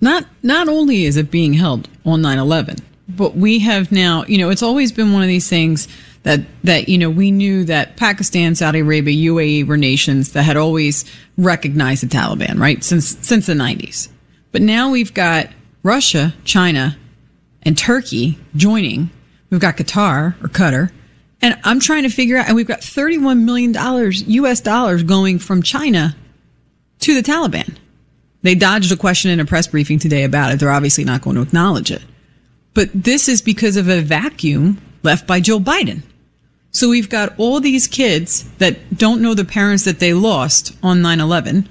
Not, 0.00 0.26
not 0.42 0.68
only 0.68 1.04
is 1.04 1.16
it 1.16 1.30
being 1.30 1.54
held 1.54 1.88
on 2.04 2.20
9-11, 2.22 2.80
but 3.08 3.36
we 3.36 3.60
have 3.60 3.92
now, 3.92 4.24
you 4.26 4.38
know, 4.38 4.50
it's 4.50 4.62
always 4.62 4.92
been 4.92 5.12
one 5.12 5.22
of 5.22 5.28
these 5.28 5.48
things 5.48 5.88
that, 6.22 6.40
that, 6.64 6.88
you 6.88 6.98
know, 6.98 7.10
we 7.10 7.30
knew 7.30 7.64
that 7.64 7.96
Pakistan, 7.96 8.54
Saudi 8.54 8.80
Arabia, 8.80 9.30
UAE 9.32 9.66
were 9.66 9.76
nations 9.76 10.32
that 10.32 10.42
had 10.42 10.56
always 10.56 11.04
recognized 11.36 12.02
the 12.02 12.06
Taliban, 12.06 12.58
right? 12.58 12.82
Since, 12.84 13.18
since 13.26 13.46
the 13.46 13.54
90s. 13.54 14.08
But 14.52 14.62
now 14.62 14.90
we've 14.90 15.12
got 15.12 15.48
Russia, 15.82 16.34
China, 16.44 16.96
and 17.62 17.76
Turkey 17.76 18.38
joining. 18.54 19.10
We've 19.50 19.60
got 19.60 19.76
Qatar 19.76 20.42
or 20.42 20.48
Qatar. 20.48 20.90
And 21.40 21.58
I'm 21.64 21.80
trying 21.80 22.04
to 22.04 22.08
figure 22.08 22.36
out, 22.36 22.46
and 22.46 22.54
we've 22.54 22.68
got 22.68 22.80
$31 22.80 23.42
million 23.42 23.74
US 23.74 24.60
dollars 24.60 25.02
going 25.02 25.40
from 25.40 25.62
China 25.62 26.14
to 27.00 27.14
the 27.14 27.22
Taliban. 27.22 27.76
They 28.42 28.54
dodged 28.54 28.92
a 28.92 28.96
question 28.96 29.30
in 29.30 29.40
a 29.40 29.44
press 29.44 29.66
briefing 29.66 29.98
today 29.98 30.22
about 30.22 30.52
it. 30.52 30.60
They're 30.60 30.70
obviously 30.70 31.04
not 31.04 31.22
going 31.22 31.36
to 31.36 31.42
acknowledge 31.42 31.90
it. 31.90 32.02
But 32.74 32.90
this 32.94 33.28
is 33.28 33.42
because 33.42 33.76
of 33.76 33.88
a 33.88 34.00
vacuum 34.00 34.80
left 35.02 35.26
by 35.26 35.40
Joe 35.40 35.58
Biden. 35.58 36.02
So 36.72 36.88
we've 36.88 37.08
got 37.08 37.34
all 37.38 37.60
these 37.60 37.86
kids 37.86 38.50
that 38.54 38.98
don't 38.98 39.22
know 39.22 39.34
the 39.34 39.44
parents 39.44 39.84
that 39.84 40.00
they 40.00 40.14
lost 40.14 40.76
on 40.82 41.00
9 41.00 41.20
11 41.20 41.68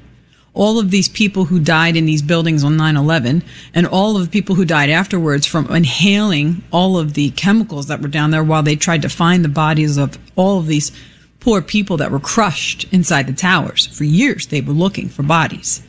all 0.53 0.79
of 0.79 0.91
these 0.91 1.07
people 1.07 1.45
who 1.45 1.59
died 1.59 1.95
in 1.95 2.05
these 2.05 2.21
buildings 2.21 2.63
on 2.63 2.77
9-11 2.77 3.43
and 3.73 3.87
all 3.87 4.17
of 4.17 4.25
the 4.25 4.29
people 4.29 4.55
who 4.55 4.65
died 4.65 4.89
afterwards 4.89 5.45
from 5.45 5.73
inhaling 5.73 6.63
all 6.71 6.97
of 6.97 7.13
the 7.13 7.31
chemicals 7.31 7.87
that 7.87 8.01
were 8.01 8.07
down 8.07 8.31
there 8.31 8.43
while 8.43 8.63
they 8.63 8.75
tried 8.75 9.01
to 9.01 9.09
find 9.09 9.43
the 9.45 9.49
bodies 9.49 9.97
of 9.97 10.17
all 10.35 10.59
of 10.59 10.67
these 10.67 10.91
poor 11.39 11.61
people 11.61 11.97
that 11.97 12.11
were 12.11 12.19
crushed 12.19 12.85
inside 12.91 13.27
the 13.27 13.33
towers. 13.33 13.87
For 13.87 14.03
years 14.03 14.47
they 14.47 14.61
were 14.61 14.73
looking 14.73 15.07
for 15.07 15.23
bodies. 15.23 15.81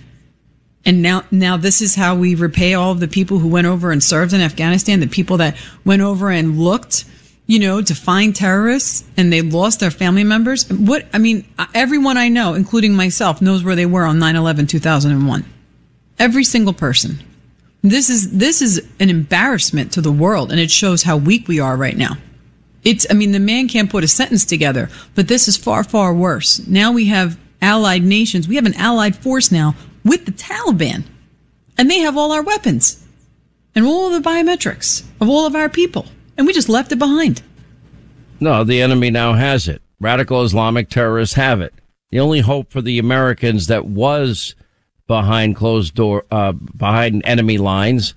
And 0.85 1.03
now 1.03 1.25
now 1.31 1.57
this 1.57 1.81
is 1.81 1.97
how 1.97 2.15
we 2.17 2.35
repay 2.35 2.75
all 2.75 2.93
of 2.93 3.01
the 3.01 3.09
people 3.09 3.39
who 3.39 3.49
went 3.49 3.67
over 3.67 3.93
and 3.93 4.03
served 4.03 4.33
in 4.33 4.41
afghanistan 4.41 4.99
the 4.99 5.07
people 5.07 5.37
that 5.37 5.57
went 5.85 6.03
over 6.03 6.29
and 6.29 6.59
looked 6.59 7.05
you 7.47 7.59
know, 7.59 7.83
to 7.83 7.95
find 7.95 8.35
terrorists 8.35 9.05
and 9.17 9.33
they 9.33 9.43
lost 9.43 9.81
their 9.81 9.91
family 9.91 10.25
members. 10.25 10.71
What, 10.71 11.07
I 11.13 11.19
mean, 11.19 11.47
everyone 11.75 12.17
I 12.17 12.29
know, 12.29 12.55
including 12.55 12.95
myself, 12.95 13.43
knows 13.43 13.65
where 13.65 13.77
they 13.77 13.87
were 13.87 14.05
on 14.05 14.19
9-11, 14.19 14.69
2001. 14.69 15.45
Every 16.19 16.45
single 16.45 16.73
person. 16.73 17.23
This 17.83 18.09
is, 18.09 18.31
this 18.39 18.63
is 18.63 18.87
an 19.01 19.11
embarrassment 19.11 19.93
to 19.93 20.01
the 20.01 20.13
world 20.13 20.53
and 20.53 20.61
it 20.61 20.71
shows 20.71 21.03
how 21.03 21.17
weak 21.17 21.49
we 21.49 21.59
are 21.59 21.77
right 21.77 21.97
now. 21.97 22.17
It's, 22.85 23.07
I 23.11 23.15
mean, 23.15 23.33
the 23.33 23.41
man 23.41 23.69
can't 23.69 23.91
put 23.91 24.05
a 24.05 24.09
sentence 24.09 24.45
together, 24.45 24.89
but 25.15 25.29
this 25.29 25.49
is 25.49 25.57
far, 25.57 25.83
far 25.83 26.15
worse. 26.15 26.65
Now 26.67 26.93
we 26.93 27.07
have 27.07 27.39
allied 27.61 28.03
nations. 28.03 28.47
We 28.47 28.57
have 28.57 28.67
an 28.67 28.75
allied 28.75 29.17
force 29.17 29.51
now 29.51 29.75
with 30.05 30.27
the 30.27 30.33
Taliban 30.33 31.05
and 31.77 31.91
they 31.91 31.99
have 31.99 32.17
all 32.17 32.33
our 32.33 32.43
weapons 32.43 33.05
and 33.75 33.85
all 33.85 34.11
the 34.11 34.21
biometrics 34.21 35.05
of 35.21 35.29
all 35.29 35.47
of 35.47 35.57
our 35.57 35.69
people 35.69 36.07
and 36.37 36.47
we 36.47 36.53
just 36.53 36.69
left 36.69 36.93
it 36.93 36.99
behind. 36.99 37.43
No, 38.41 38.65
the 38.65 38.83
enemy 38.83 39.11
now 39.11 39.35
has 39.35 39.69
it. 39.69 39.83
Radical 40.01 40.43
Islamic 40.43 40.89
terrorists 40.89 41.37
have 41.37 41.61
it. 41.61 41.75
The 42.11 42.21
only 42.21 42.41
hope 42.41 42.71
for 42.71 42.83
the 42.83 42.99
Americans 42.99 43.69
that 43.69 43.87
was 43.87 44.55
behind 45.07 45.57
closed 45.57 45.95
door, 45.95 46.25
uh, 46.31 46.53
behind 46.53 47.23
enemy 47.25 47.59
lines, 47.59 48.15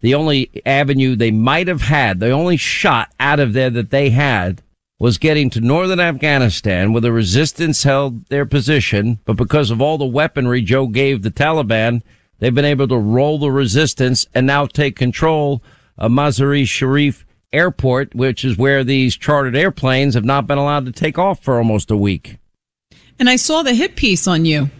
the 0.00 0.14
only 0.14 0.50
avenue 0.66 1.16
they 1.16 1.30
might 1.30 1.66
have 1.66 1.82
had, 1.82 2.20
the 2.20 2.30
only 2.30 2.56
shot 2.56 3.10
out 3.18 3.40
of 3.40 3.54
there 3.54 3.70
that 3.70 3.90
they 3.90 4.10
had 4.10 4.62
was 4.98 5.18
getting 5.18 5.50
to 5.50 5.60
northern 5.60 6.00
Afghanistan 6.00 6.92
where 6.92 7.00
the 7.00 7.12
resistance 7.12 7.82
held 7.82 8.26
their 8.26 8.46
position. 8.46 9.18
But 9.24 9.36
because 9.36 9.70
of 9.70 9.80
all 9.80 9.98
the 9.98 10.04
weaponry 10.04 10.60
Joe 10.60 10.86
gave 10.86 11.22
the 11.22 11.30
Taliban, 11.30 12.02
they've 12.38 12.54
been 12.54 12.64
able 12.64 12.88
to 12.88 12.98
roll 12.98 13.38
the 13.38 13.50
resistance 13.50 14.26
and 14.34 14.46
now 14.46 14.66
take 14.66 14.96
control 14.96 15.62
of 15.96 16.12
Mazar-e 16.12 16.64
Sharif 16.64 17.24
airport, 17.54 18.14
which 18.14 18.44
is 18.44 18.58
where 18.58 18.84
these 18.84 19.16
chartered 19.16 19.56
airplanes 19.56 20.14
have 20.14 20.24
not 20.24 20.46
been 20.46 20.58
allowed 20.58 20.86
to 20.86 20.92
take 20.92 21.18
off 21.18 21.42
for 21.42 21.58
almost 21.58 21.90
a 21.90 21.96
week. 21.96 22.38
And 23.18 23.30
I 23.30 23.36
saw 23.36 23.62
the 23.62 23.74
hit 23.74 23.96
piece 23.96 24.26
on 24.26 24.44
you 24.44 24.70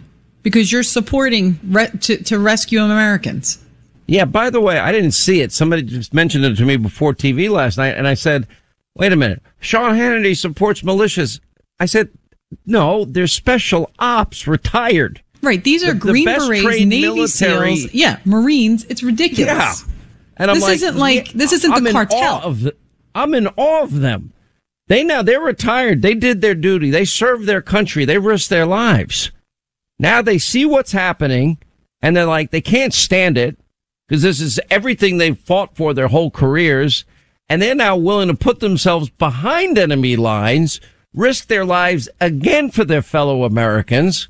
because 0.43 0.71
you're 0.71 0.83
supporting 0.83 1.59
re- 1.63 1.91
to, 2.01 2.23
to 2.23 2.39
rescue 2.39 2.81
Americans. 2.81 3.59
Yeah, 4.07 4.25
by 4.25 4.49
the 4.49 4.61
way, 4.61 4.77
I 4.77 4.91
didn't 4.91 5.13
see 5.13 5.41
it. 5.41 5.51
Somebody 5.51 5.81
just 5.81 6.13
mentioned 6.13 6.45
it 6.45 6.55
to 6.57 6.65
me 6.65 6.77
before 6.77 7.13
TV 7.13 7.49
last 7.49 7.77
night, 7.77 7.95
and 7.97 8.07
I 8.07 8.13
said, 8.13 8.47
wait 8.95 9.11
a 9.11 9.15
minute, 9.15 9.41
Sean 9.59 9.95
Hannity 9.95 10.37
supports 10.37 10.81
militias. 10.81 11.39
I 11.79 11.87
said, 11.87 12.09
no, 12.65 13.05
they're 13.05 13.27
special 13.27 13.89
ops 13.97 14.47
retired. 14.47 15.21
Right. 15.41 15.63
These 15.63 15.83
are 15.83 15.93
the, 15.93 15.99
Green 15.99 16.25
the 16.25 16.35
Berets, 16.35 16.63
Navy 16.63 17.01
military. 17.01 17.75
SEALs. 17.75 17.93
Yeah, 17.93 18.19
Marines. 18.25 18.83
It's 18.85 19.03
ridiculous. 19.03 19.47
Yeah. 19.47 19.73
And 20.37 20.51
I'm 20.51 20.55
this 20.55 20.63
like, 20.63 20.75
isn't 20.75 20.97
like 20.97 21.31
this 21.31 21.53
isn't 21.53 21.71
I'm 21.71 21.83
the 21.83 21.91
cartel. 21.91 22.41
Of 22.43 22.61
the, 22.61 22.75
I'm 23.13 23.33
in 23.33 23.47
awe 23.55 23.83
of 23.83 23.99
them. 23.99 24.33
They 24.87 25.03
now 25.03 25.21
they're 25.21 25.41
retired. 25.41 26.01
They 26.01 26.13
did 26.13 26.41
their 26.41 26.55
duty. 26.55 26.91
They 26.91 27.05
served 27.05 27.45
their 27.45 27.61
country. 27.61 28.05
They 28.05 28.17
risked 28.17 28.49
their 28.49 28.65
lives. 28.65 29.31
Now 29.97 30.21
they 30.21 30.37
see 30.37 30.65
what's 30.65 30.91
happening 30.91 31.57
and 32.01 32.15
they're 32.15 32.25
like 32.25 32.51
they 32.51 32.61
can't 32.61 32.93
stand 32.93 33.37
it 33.37 33.57
because 34.07 34.21
this 34.21 34.41
is 34.41 34.59
everything 34.69 35.17
they've 35.17 35.37
fought 35.37 35.75
for 35.75 35.93
their 35.93 36.09
whole 36.09 36.29
careers 36.29 37.05
and 37.49 37.61
they're 37.61 37.75
now 37.75 37.95
willing 37.95 38.27
to 38.27 38.35
put 38.35 38.59
themselves 38.59 39.09
behind 39.09 39.77
enemy 39.77 40.15
lines, 40.15 40.81
risk 41.13 41.47
their 41.47 41.65
lives 41.65 42.09
again 42.19 42.71
for 42.71 42.83
their 42.83 43.01
fellow 43.01 43.43
Americans. 43.43 44.27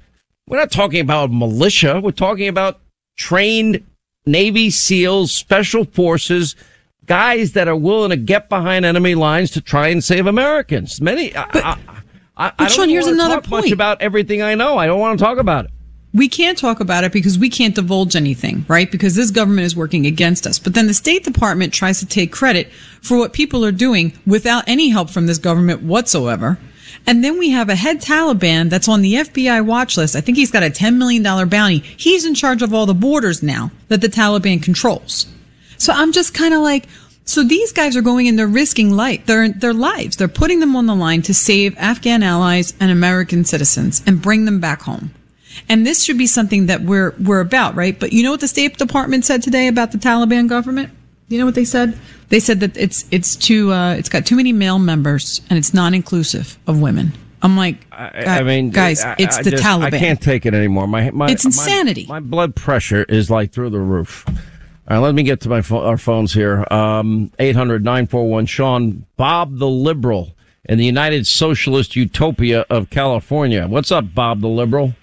We're 0.47 0.59
not 0.59 0.71
talking 0.71 0.99
about 0.99 1.31
militia. 1.31 1.99
We're 2.03 2.11
talking 2.11 2.47
about 2.47 2.79
trained 3.17 3.85
Navy 4.25 4.69
SEALs, 4.71 5.31
special 5.31 5.85
forces, 5.85 6.55
guys 7.05 7.53
that 7.53 7.67
are 7.67 7.75
willing 7.75 8.09
to 8.09 8.17
get 8.17 8.49
behind 8.49 8.85
enemy 8.85 9.15
lines 9.15 9.51
to 9.51 9.61
try 9.61 9.89
and 9.89 10.03
save 10.03 10.25
Americans. 10.25 10.99
Many. 10.99 11.31
But, 11.31 11.55
I, 11.55 11.77
I, 12.37 12.47
I, 12.47 12.53
don't 12.57 12.71
Sean, 12.71 12.89
here's 12.89 13.07
another 13.07 13.41
point. 13.41 13.71
about 13.71 14.01
everything 14.01 14.41
I 14.41 14.55
know. 14.55 14.77
I 14.77 14.87
don't 14.87 14.99
want 14.99 15.17
to 15.19 15.23
talk 15.23 15.37
about 15.37 15.65
it. 15.65 15.71
We 16.13 16.29
can't 16.29 16.57
talk 16.57 16.79
about 16.79 17.03
it 17.03 17.11
because 17.11 17.37
we 17.37 17.49
can't 17.49 17.75
divulge 17.75 18.15
anything, 18.15 18.65
right? 18.69 18.89
Because 18.89 19.15
this 19.15 19.31
government 19.31 19.65
is 19.65 19.75
working 19.75 20.05
against 20.05 20.47
us. 20.47 20.59
But 20.59 20.73
then 20.73 20.87
the 20.87 20.93
State 20.93 21.25
Department 21.25 21.73
tries 21.73 21.99
to 21.99 22.05
take 22.05 22.31
credit 22.31 22.71
for 23.01 23.17
what 23.17 23.33
people 23.33 23.65
are 23.65 23.71
doing 23.71 24.13
without 24.25 24.63
any 24.65 24.89
help 24.89 25.09
from 25.09 25.27
this 25.27 25.37
government 25.37 25.83
whatsoever. 25.83 26.57
And 27.07 27.23
then 27.23 27.37
we 27.37 27.51
have 27.51 27.69
a 27.69 27.75
head 27.75 28.01
Taliban 28.01 28.69
that's 28.69 28.87
on 28.87 29.01
the 29.01 29.15
FBI 29.15 29.63
watch 29.65 29.97
list. 29.97 30.15
I 30.15 30.21
think 30.21 30.37
he's 30.37 30.51
got 30.51 30.63
a 30.63 30.69
$10 30.69 30.97
million 30.97 31.23
bounty. 31.49 31.79
He's 31.79 32.25
in 32.25 32.33
charge 32.33 32.61
of 32.61 32.73
all 32.73 32.85
the 32.85 32.93
borders 32.93 33.43
now 33.43 33.71
that 33.89 34.01
the 34.01 34.07
Taliban 34.07 34.61
controls. 34.61 35.27
So 35.77 35.93
I'm 35.93 36.11
just 36.11 36.33
kind 36.33 36.53
of 36.53 36.61
like, 36.61 36.87
so 37.25 37.43
these 37.43 37.71
guys 37.71 37.95
are 37.95 38.01
going 38.01 38.27
and 38.27 38.37
they're 38.37 38.47
risking 38.47 38.91
life, 38.91 39.25
their, 39.25 39.49
their 39.49 39.73
lives. 39.73 40.17
They're 40.17 40.27
putting 40.27 40.59
them 40.59 40.75
on 40.75 40.85
the 40.85 40.95
line 40.95 41.21
to 41.23 41.33
save 41.33 41.77
Afghan 41.77 42.23
allies 42.23 42.73
and 42.79 42.91
American 42.91 43.45
citizens 43.45 44.01
and 44.05 44.21
bring 44.21 44.45
them 44.45 44.59
back 44.59 44.81
home. 44.81 45.13
And 45.69 45.85
this 45.85 46.03
should 46.03 46.17
be 46.17 46.27
something 46.27 46.65
that 46.67 46.81
we're, 46.81 47.15
we're 47.23 47.39
about, 47.39 47.75
right? 47.75 47.99
But 47.99 48.13
you 48.13 48.23
know 48.23 48.31
what 48.31 48.41
the 48.41 48.47
State 48.47 48.77
Department 48.77 49.25
said 49.25 49.41
today 49.41 49.67
about 49.67 49.91
the 49.91 49.97
Taliban 49.97 50.47
government? 50.47 50.91
You 51.27 51.39
know 51.39 51.45
what 51.45 51.55
they 51.55 51.65
said? 51.65 51.97
They 52.29 52.39
said 52.39 52.59
that 52.59 52.77
it's, 52.77 53.05
it's 53.11 53.35
too, 53.35 53.71
uh, 53.71 53.93
it's 53.95 54.09
got 54.09 54.25
too 54.25 54.35
many 54.35 54.53
male 54.53 54.79
members 54.79 55.41
and 55.49 55.57
it's 55.57 55.73
non-inclusive 55.73 56.57
of 56.67 56.79
women. 56.79 57.13
I'm 57.41 57.57
like, 57.57 57.85
I, 57.91 58.23
I 58.25 58.43
mean, 58.43 58.71
guys, 58.71 59.03
I, 59.03 59.15
it's 59.19 59.37
I 59.37 59.43
the 59.43 59.51
just, 59.51 59.63
Taliban. 59.63 59.93
I 59.93 59.99
can't 59.99 60.21
take 60.21 60.45
it 60.45 60.53
anymore. 60.53 60.87
My, 60.87 61.11
my 61.11 61.29
It's 61.29 61.45
insanity. 61.45 62.05
My, 62.07 62.15
my 62.15 62.19
blood 62.19 62.55
pressure 62.55 63.03
is 63.03 63.29
like 63.29 63.51
through 63.51 63.69
the 63.69 63.79
roof. 63.79 64.25
All 64.27 64.35
right, 64.89 64.97
let 64.97 65.15
me 65.15 65.23
get 65.23 65.41
to 65.41 65.49
my 65.49 65.61
pho- 65.61 65.83
our 65.83 65.97
phones 65.97 66.33
here. 66.33 66.65
Um, 66.71 67.31
800-941 67.39 68.47
Sean 68.47 69.05
Bob 69.17 69.57
the 69.57 69.67
liberal 69.67 70.35
in 70.65 70.77
the 70.77 70.85
United 70.85 71.27
Socialist 71.27 71.95
Utopia 71.95 72.65
of 72.69 72.89
California. 72.89 73.67
What's 73.67 73.91
up, 73.91 74.13
Bob 74.13 74.41
the 74.41 74.47
liberal? 74.47 74.93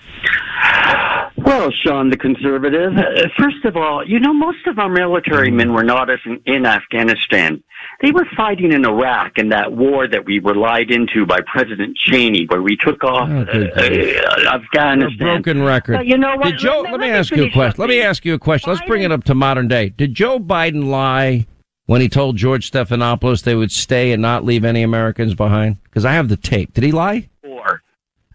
Well, 1.44 1.70
Sean, 1.84 2.10
the 2.10 2.16
conservative. 2.16 2.92
Uh, 2.96 3.28
First 3.38 3.64
of 3.64 3.76
all, 3.76 4.06
you 4.06 4.18
know, 4.20 4.32
most 4.32 4.66
of 4.66 4.78
our 4.78 4.88
military 4.88 5.50
men 5.50 5.72
were 5.72 5.82
not 5.84 6.08
in, 6.10 6.40
in 6.46 6.66
Afghanistan. 6.66 7.62
They 8.00 8.10
were 8.12 8.26
fighting 8.36 8.72
in 8.72 8.84
Iraq 8.84 9.32
in 9.38 9.48
that 9.50 9.72
war 9.72 10.06
that 10.08 10.24
we 10.24 10.40
were 10.40 10.54
lied 10.54 10.90
into 10.90 11.26
by 11.26 11.40
President 11.52 11.96
Cheney, 11.96 12.46
where 12.46 12.62
we 12.62 12.76
took 12.76 13.02
off 13.04 13.28
Oh, 13.30 13.40
uh, 13.40 13.42
uh, 13.42 13.82
A 13.82 14.54
Afghanistan. 14.54 15.18
broken 15.42 15.62
record. 15.62 15.96
But 15.96 16.06
you 16.06 16.16
know 16.16 16.36
what? 16.36 16.44
Did 16.52 16.58
Joe, 16.58 16.82
Let 16.82 16.92
let, 16.92 17.00
me- 17.00 17.06
me 17.06 17.12
let 17.12 17.12
me 17.12 17.18
ask 17.18 17.30
you 17.36 17.44
a 17.44 17.50
question. 17.50 17.80
Let 17.80 17.88
me 17.88 18.00
ask 18.02 18.24
you 18.24 18.34
a 18.34 18.38
question. 18.38 18.72
Let's 18.72 18.86
bring 18.86 19.02
it 19.02 19.12
up 19.12 19.24
to 19.24 19.34
modern 19.34 19.68
day. 19.68 19.88
Did 19.90 20.14
Joe 20.14 20.38
Biden 20.38 20.86
lie 20.86 21.46
when 21.86 22.00
he 22.00 22.08
told 22.08 22.36
George 22.36 22.70
Stephanopoulos 22.70 23.42
they 23.42 23.54
would 23.56 23.72
stay 23.72 24.12
and 24.12 24.22
not 24.22 24.44
leave 24.44 24.64
any 24.64 24.82
Americans 24.82 25.34
behind? 25.34 25.82
Because 25.84 26.04
I 26.04 26.12
have 26.12 26.28
the 26.28 26.36
tape. 26.36 26.72
Did 26.74 26.84
he 26.84 26.92
lie? 26.92 27.28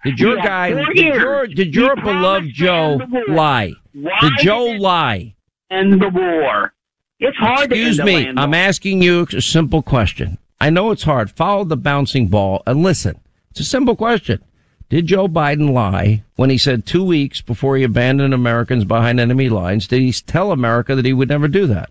Did 0.08 0.20
your 0.20 0.38
guy, 0.38 0.74
did 0.94 1.16
your, 1.16 1.48
did 1.48 1.76
your 1.76 1.96
beloved 1.96 2.54
Joe 2.54 2.94
end 2.94 3.02
the 3.02 3.24
war. 3.28 3.36
lie? 3.36 3.74
Why 3.94 4.20
Did 4.22 4.32
Joe 4.40 4.66
lie? 4.66 5.36
End 5.70 6.02
the 6.02 6.10
war. 6.10 6.74
It's 7.20 7.38
hard 7.38 7.72
Excuse 7.72 8.00
me. 8.00 8.28
I'm 8.38 8.54
asking 8.54 9.02
you 9.02 9.28
a 9.34 9.42
simple 9.42 9.82
question. 9.82 10.38
I 10.62 10.70
know 10.70 10.92
it's 10.92 11.04
hard. 11.04 11.32
Follow 11.32 11.64
the 11.64 11.78
bouncing 11.78 12.28
ball 12.28 12.64
and 12.66 12.84
listen. 12.84 13.20
It's 13.52 13.60
a 13.60 13.64
simple 13.64 13.96
question. 13.96 14.44
Did 14.90 15.08
Joe 15.08 15.28
Biden 15.28 15.74
lie 15.74 16.24
when 16.36 16.50
he 16.50 16.58
said 16.58 16.86
two 16.86 17.04
weeks 17.04 17.42
before 17.42 17.76
he 17.76 17.84
abandoned 17.84 18.34
Americans 18.34 18.86
behind 18.86 19.20
enemy 19.20 19.50
lines? 19.50 19.88
Did 19.88 20.02
he 20.02 20.14
tell 20.14 20.52
America 20.52 20.96
that 20.96 21.06
he 21.06 21.14
would 21.14 21.30
never 21.30 21.48
do 21.48 21.68
that? 21.68 21.90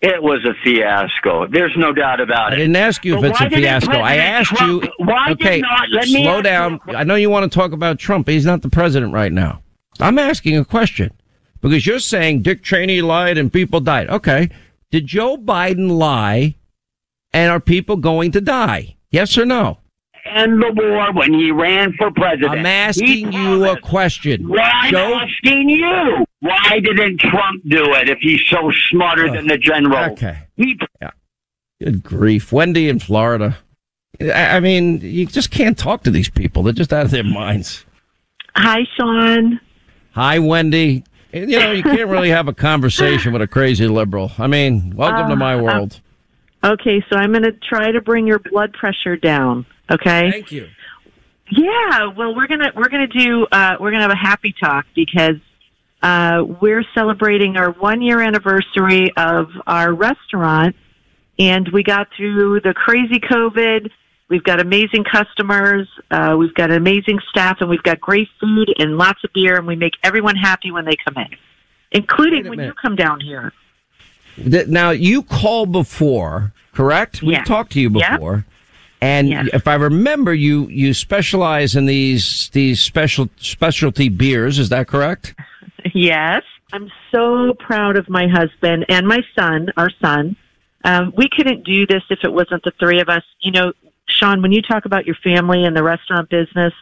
It 0.00 0.22
was 0.22 0.38
a 0.44 0.54
fiasco. 0.62 1.48
There's 1.48 1.74
no 1.76 1.92
doubt 1.92 2.20
about 2.20 2.52
it. 2.52 2.56
I 2.56 2.58
didn't 2.58 2.76
ask 2.76 3.04
you 3.04 3.18
if 3.18 3.24
it's 3.24 3.40
a 3.40 3.50
fiasco. 3.50 3.98
I 3.98 4.16
asked 4.16 4.50
Trump- 4.54 4.84
you. 4.84 4.90
why 4.98 5.28
did 5.28 5.40
okay, 5.44 5.60
not- 5.60 5.88
let 5.90 6.06
me 6.08 6.22
slow 6.22 6.40
down. 6.40 6.78
you- 6.86 6.94
I 6.94 7.02
know 7.02 7.16
you 7.16 7.30
want 7.30 7.50
to 7.50 7.58
talk 7.58 7.72
about 7.72 7.98
Trump. 7.98 8.28
He's 8.28 8.46
not 8.46 8.62
the 8.62 8.68
president 8.68 9.12
right 9.12 9.32
now. 9.32 9.60
I'm 9.98 10.18
asking 10.18 10.56
a 10.56 10.64
question 10.64 11.10
because 11.60 11.84
you're 11.84 11.98
saying 11.98 12.42
Dick 12.42 12.62
Cheney 12.62 13.02
lied 13.02 13.38
and 13.38 13.52
people 13.52 13.80
died. 13.80 14.08
Okay, 14.08 14.50
did 14.92 15.06
Joe 15.06 15.36
Biden 15.36 15.90
lie, 15.98 16.54
and 17.32 17.50
are 17.50 17.58
people 17.58 17.96
going 17.96 18.30
to 18.32 18.40
die? 18.40 18.94
Yes 19.10 19.36
or 19.36 19.44
no? 19.44 19.78
End 20.28 20.62
the 20.62 20.72
war 20.74 21.12
when 21.12 21.32
he 21.32 21.50
ran 21.50 21.92
for 21.94 22.10
president. 22.10 22.60
I'm 22.60 22.66
asking 22.66 23.32
you 23.32 23.68
a 23.68 23.80
question. 23.80 24.48
Why 24.48 24.60
I'm 24.60 24.90
Joe, 24.92 25.20
asking 25.20 25.68
you? 25.68 26.26
Why 26.40 26.80
didn't 26.80 27.20
Trump 27.20 27.62
do 27.68 27.94
it 27.94 28.08
if 28.08 28.18
he's 28.20 28.40
so 28.48 28.70
smarter 28.90 29.30
than 29.30 29.46
the 29.46 29.58
general? 29.58 30.12
okay. 30.12 30.38
He, 30.56 30.78
Good 31.80 32.02
grief, 32.02 32.52
Wendy 32.52 32.88
in 32.88 32.98
Florida. 32.98 33.58
I 34.20 34.56
I 34.56 34.60
mean, 34.60 35.00
you 35.00 35.26
just 35.26 35.50
can't 35.50 35.78
talk 35.78 36.02
to 36.04 36.10
these 36.10 36.28
people. 36.28 36.62
They're 36.62 36.72
just 36.72 36.92
out 36.92 37.04
of 37.04 37.10
their 37.10 37.24
minds. 37.24 37.84
Hi, 38.56 38.84
Sean. 38.96 39.60
Hi, 40.12 40.38
Wendy. 40.40 41.04
You 41.32 41.46
know, 41.46 41.72
you 41.72 41.82
can't 41.82 42.08
really 42.08 42.30
have 42.30 42.48
a 42.48 42.54
conversation 42.54 43.32
with 43.32 43.42
a 43.42 43.46
crazy 43.46 43.86
liberal. 43.86 44.32
I 44.38 44.46
mean, 44.46 44.96
welcome 44.96 45.28
to 45.28 45.34
uh, 45.34 45.36
my 45.36 45.54
uh, 45.54 45.62
world. 45.62 46.00
Okay, 46.64 47.04
so 47.08 47.16
I'm 47.16 47.32
going 47.32 47.44
to 47.44 47.52
try 47.52 47.92
to 47.92 48.00
bring 48.00 48.26
your 48.26 48.40
blood 48.40 48.72
pressure 48.72 49.16
down. 49.16 49.64
Okay. 49.90 50.30
Thank 50.30 50.52
you. 50.52 50.68
Yeah. 51.50 52.08
Well, 52.16 52.34
we're 52.34 52.46
gonna 52.46 52.72
we're 52.76 52.90
gonna 52.90 53.06
do 53.06 53.46
uh, 53.50 53.76
we're 53.80 53.90
gonna 53.90 54.02
have 54.02 54.10
a 54.10 54.16
happy 54.16 54.54
talk 54.60 54.84
because 54.94 55.36
uh, 56.02 56.42
we're 56.60 56.84
celebrating 56.94 57.56
our 57.56 57.70
one 57.72 58.02
year 58.02 58.20
anniversary 58.20 59.10
of 59.16 59.48
our 59.66 59.92
restaurant, 59.94 60.76
and 61.38 61.68
we 61.72 61.82
got 61.82 62.08
through 62.16 62.60
the 62.60 62.74
crazy 62.74 63.18
COVID. 63.18 63.90
We've 64.28 64.44
got 64.44 64.60
amazing 64.60 65.04
customers. 65.04 65.88
Uh, 66.10 66.36
we've 66.38 66.54
got 66.54 66.70
amazing 66.70 67.18
staff, 67.30 67.58
and 67.60 67.70
we've 67.70 67.82
got 67.82 67.98
great 67.98 68.28
food 68.38 68.68
and 68.78 68.98
lots 68.98 69.24
of 69.24 69.32
beer, 69.32 69.56
and 69.56 69.66
we 69.66 69.74
make 69.74 69.94
everyone 70.04 70.36
happy 70.36 70.70
when 70.70 70.84
they 70.84 70.96
come 71.02 71.16
in, 71.16 71.34
including 71.92 72.46
when 72.46 72.58
minute. 72.58 72.66
you 72.66 72.74
come 72.74 72.94
down 72.94 73.20
here. 73.20 73.54
Th- 74.44 74.66
Now, 74.68 74.90
you 74.90 75.22
called 75.22 75.72
before, 75.72 76.52
correct? 76.72 77.22
We've 77.22 77.44
talked 77.44 77.72
to 77.72 77.80
you 77.80 77.90
Yeah. 77.94 78.16
before. 78.16 78.44
And 79.00 79.28
Yes. 79.28 79.48
if 79.52 79.68
I 79.68 79.74
remember, 79.74 80.34
you, 80.34 80.66
you 80.68 80.92
specialize 80.92 81.76
in 81.76 81.86
these, 81.86 82.50
these 82.52 82.80
special, 82.80 83.28
specialty 83.36 84.08
beers. 84.08 84.58
Is 84.58 84.68
that 84.70 84.86
correct? 84.88 85.34
Yes. 85.94 86.42
I'm 86.72 86.90
so 87.12 87.54
proud 87.54 87.96
of 87.96 88.08
my 88.10 88.26
husband 88.26 88.84
and 88.88 89.06
my 89.06 89.20
son, 89.38 89.68
our 89.76 89.88
son. 90.02 90.36
Um, 90.84 91.14
we 91.16 91.28
couldn't 91.34 91.64
do 91.64 91.86
this 91.86 92.02
if 92.10 92.18
it 92.24 92.32
wasn't 92.32 92.62
the 92.64 92.72
three 92.80 93.00
of 93.00 93.08
us. 93.08 93.22
You 93.40 93.52
know, 93.52 93.72
Sean, 94.08 94.42
when 94.42 94.52
you 94.52 94.60
talk 94.60 94.84
about 94.84 95.06
your 95.06 95.14
family 95.22 95.64
and 95.64 95.74
the 95.76 95.82
restaurant 95.84 96.28
business, 96.28 96.74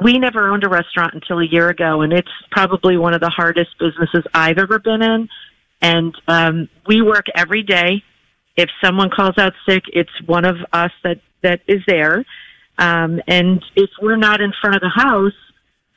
we 0.00 0.18
never 0.18 0.48
owned 0.48 0.62
a 0.64 0.68
restaurant 0.68 1.12
until 1.14 1.40
a 1.40 1.44
year 1.44 1.68
ago, 1.68 2.00
and 2.02 2.12
it's 2.12 2.30
probably 2.52 2.96
one 2.96 3.12
of 3.12 3.20
the 3.20 3.28
hardest 3.28 3.76
businesses 3.78 4.24
I've 4.32 4.58
ever 4.58 4.78
been 4.78 5.02
in. 5.02 5.28
And 5.80 6.14
um, 6.28 6.68
we 6.86 7.02
work 7.02 7.26
every 7.34 7.62
day. 7.62 8.02
If 8.56 8.68
someone 8.82 9.10
calls 9.10 9.38
out 9.38 9.54
sick, 9.66 9.84
it's 9.92 10.10
one 10.26 10.44
of 10.44 10.56
us 10.72 10.92
that 11.04 11.20
that 11.42 11.60
is 11.66 11.82
there. 11.86 12.24
Um, 12.78 13.20
and 13.26 13.64
if 13.76 13.90
we're 14.00 14.16
not 14.16 14.40
in 14.40 14.52
front 14.60 14.76
of 14.76 14.82
the 14.82 14.88
house, 14.88 15.32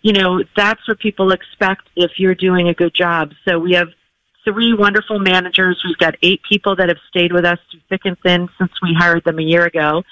you 0.02 0.14
know, 0.14 0.44
that's 0.56 0.86
what 0.88 1.00
people 1.00 1.32
expect 1.32 1.84
if 1.96 2.12
you're 2.18 2.36
doing 2.36 2.68
a 2.68 2.74
good 2.74 2.94
job. 2.94 3.32
So 3.48 3.58
we 3.60 3.74
have 3.74 3.88
three 4.44 4.74
wonderful 4.74 5.20
managers. 5.20 5.82
We've 5.86 5.98
got 5.98 6.16
eight 6.22 6.42
people 6.48 6.76
that 6.76 6.90
have 6.90 6.98
stayed 7.10 7.32
with 7.32 7.46
us 7.46 7.60
through 7.72 7.80
thick 7.90 8.02
and 8.04 8.18
thin 8.20 8.50
since 8.58 8.72
we 8.82 8.94
hired 8.94 9.24
them 9.24 9.40
a 9.40 9.44
year 9.44 9.66
ago. 9.66 10.04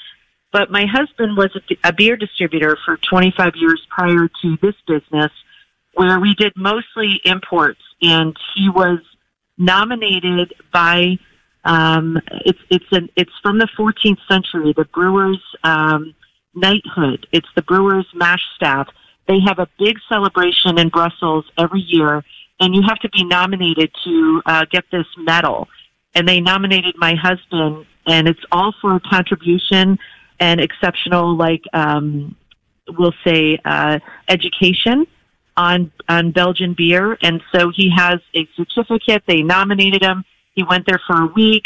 But 0.51 0.71
my 0.71 0.85
husband 0.85 1.37
was 1.37 1.49
a, 1.55 1.89
a 1.89 1.93
beer 1.93 2.15
distributor 2.15 2.77
for 2.85 2.97
25 2.97 3.53
years 3.55 3.85
prior 3.89 4.29
to 4.41 4.57
this 4.61 4.75
business, 4.87 5.31
where 5.93 6.19
we 6.19 6.35
did 6.35 6.53
mostly 6.55 7.21
imports, 7.25 7.81
and 8.01 8.35
he 8.55 8.69
was 8.69 8.99
nominated 9.61 10.53
by 10.73 11.17
um, 11.63 12.19
it's 12.45 12.59
it's 12.69 12.85
an 12.91 13.09
it's 13.15 13.31
from 13.41 13.59
the 13.59 13.67
14th 13.77 14.17
century, 14.27 14.73
the 14.75 14.85
Brewers 14.85 15.41
um, 15.63 16.13
knighthood. 16.55 17.27
It's 17.31 17.47
the 17.55 17.61
Brewers 17.61 18.07
mash 18.13 18.43
staff. 18.55 18.87
They 19.27 19.39
have 19.45 19.59
a 19.59 19.67
big 19.77 19.97
celebration 20.09 20.79
in 20.79 20.89
Brussels 20.89 21.45
every 21.57 21.81
year, 21.81 22.23
and 22.59 22.75
you 22.75 22.81
have 22.87 22.99
to 22.99 23.09
be 23.09 23.23
nominated 23.23 23.91
to 24.03 24.41
uh, 24.45 24.65
get 24.71 24.85
this 24.91 25.05
medal. 25.17 25.67
And 26.15 26.27
they 26.27 26.41
nominated 26.41 26.95
my 26.97 27.15
husband, 27.15 27.85
and 28.07 28.27
it's 28.27 28.43
all 28.51 28.73
for 28.81 28.99
contribution 28.99 29.97
and 30.39 30.59
exceptional, 30.59 31.37
like 31.37 31.61
um, 31.71 32.35
we'll 32.97 33.13
say, 33.23 33.59
uh, 33.63 33.99
education 34.27 35.05
on 35.61 35.91
on 36.09 36.31
Belgian 36.31 36.73
beer. 36.73 37.17
And 37.21 37.41
so 37.53 37.71
he 37.75 37.91
has 37.95 38.19
a 38.35 38.47
certificate. 38.55 39.23
They 39.27 39.41
nominated 39.41 40.01
him. 40.01 40.23
He 40.55 40.63
went 40.63 40.85
there 40.87 41.01
for 41.07 41.21
a 41.23 41.27
week. 41.27 41.63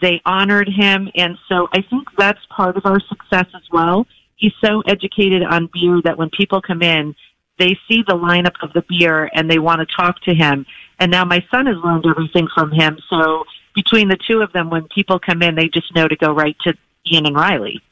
They 0.00 0.20
honored 0.24 0.68
him, 0.68 1.10
and 1.16 1.36
so 1.48 1.66
I 1.72 1.82
think 1.82 2.06
that's 2.16 2.38
part 2.48 2.76
of 2.76 2.86
our 2.86 3.00
success 3.00 3.46
as 3.56 3.62
well. 3.72 4.06
He's 4.36 4.52
so 4.64 4.82
educated 4.86 5.42
on 5.42 5.68
beer 5.72 6.00
that 6.04 6.16
when 6.16 6.30
people 6.30 6.62
come 6.62 6.80
in, 6.80 7.16
they 7.58 7.76
see 7.88 8.04
the 8.06 8.14
lineup 8.14 8.54
of 8.62 8.72
the 8.72 8.84
beer 8.88 9.28
and 9.34 9.50
they 9.50 9.58
want 9.58 9.80
to 9.80 9.96
talk 9.96 10.20
to 10.22 10.34
him. 10.34 10.64
And 11.00 11.10
now 11.10 11.24
my 11.24 11.44
son 11.50 11.66
has 11.66 11.76
learned 11.84 12.06
everything 12.06 12.48
from 12.54 12.70
him. 12.70 12.98
So 13.10 13.44
between 13.74 14.08
the 14.08 14.16
two 14.16 14.40
of 14.40 14.52
them, 14.52 14.70
when 14.70 14.86
people 14.94 15.18
come 15.18 15.42
in, 15.42 15.56
they 15.56 15.68
just 15.68 15.94
know 15.94 16.06
to 16.06 16.16
go 16.16 16.32
right 16.32 16.56
to 16.64 16.74
Ian 17.10 17.26
and 17.26 17.36
Riley. 17.36 17.82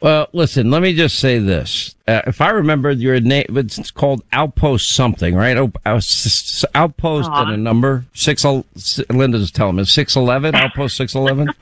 Well, 0.00 0.28
listen, 0.32 0.70
let 0.70 0.82
me 0.82 0.94
just 0.94 1.18
say 1.18 1.38
this. 1.38 1.94
Uh, 2.06 2.22
if 2.26 2.40
I 2.40 2.50
remember 2.50 2.90
your 2.90 3.18
name, 3.20 3.46
it's 3.56 3.90
called 3.90 4.22
Outpost 4.32 4.90
something, 4.90 5.34
right? 5.34 5.56
Uh, 5.56 6.00
Outpost 6.74 7.30
and 7.32 7.52
a 7.52 7.56
number. 7.56 8.04
Six, 8.12 8.44
Linda's 9.08 9.50
telling 9.50 9.76
me, 9.76 9.84
611, 9.84 10.54
Outpost 10.54 10.96
611. 10.96 11.54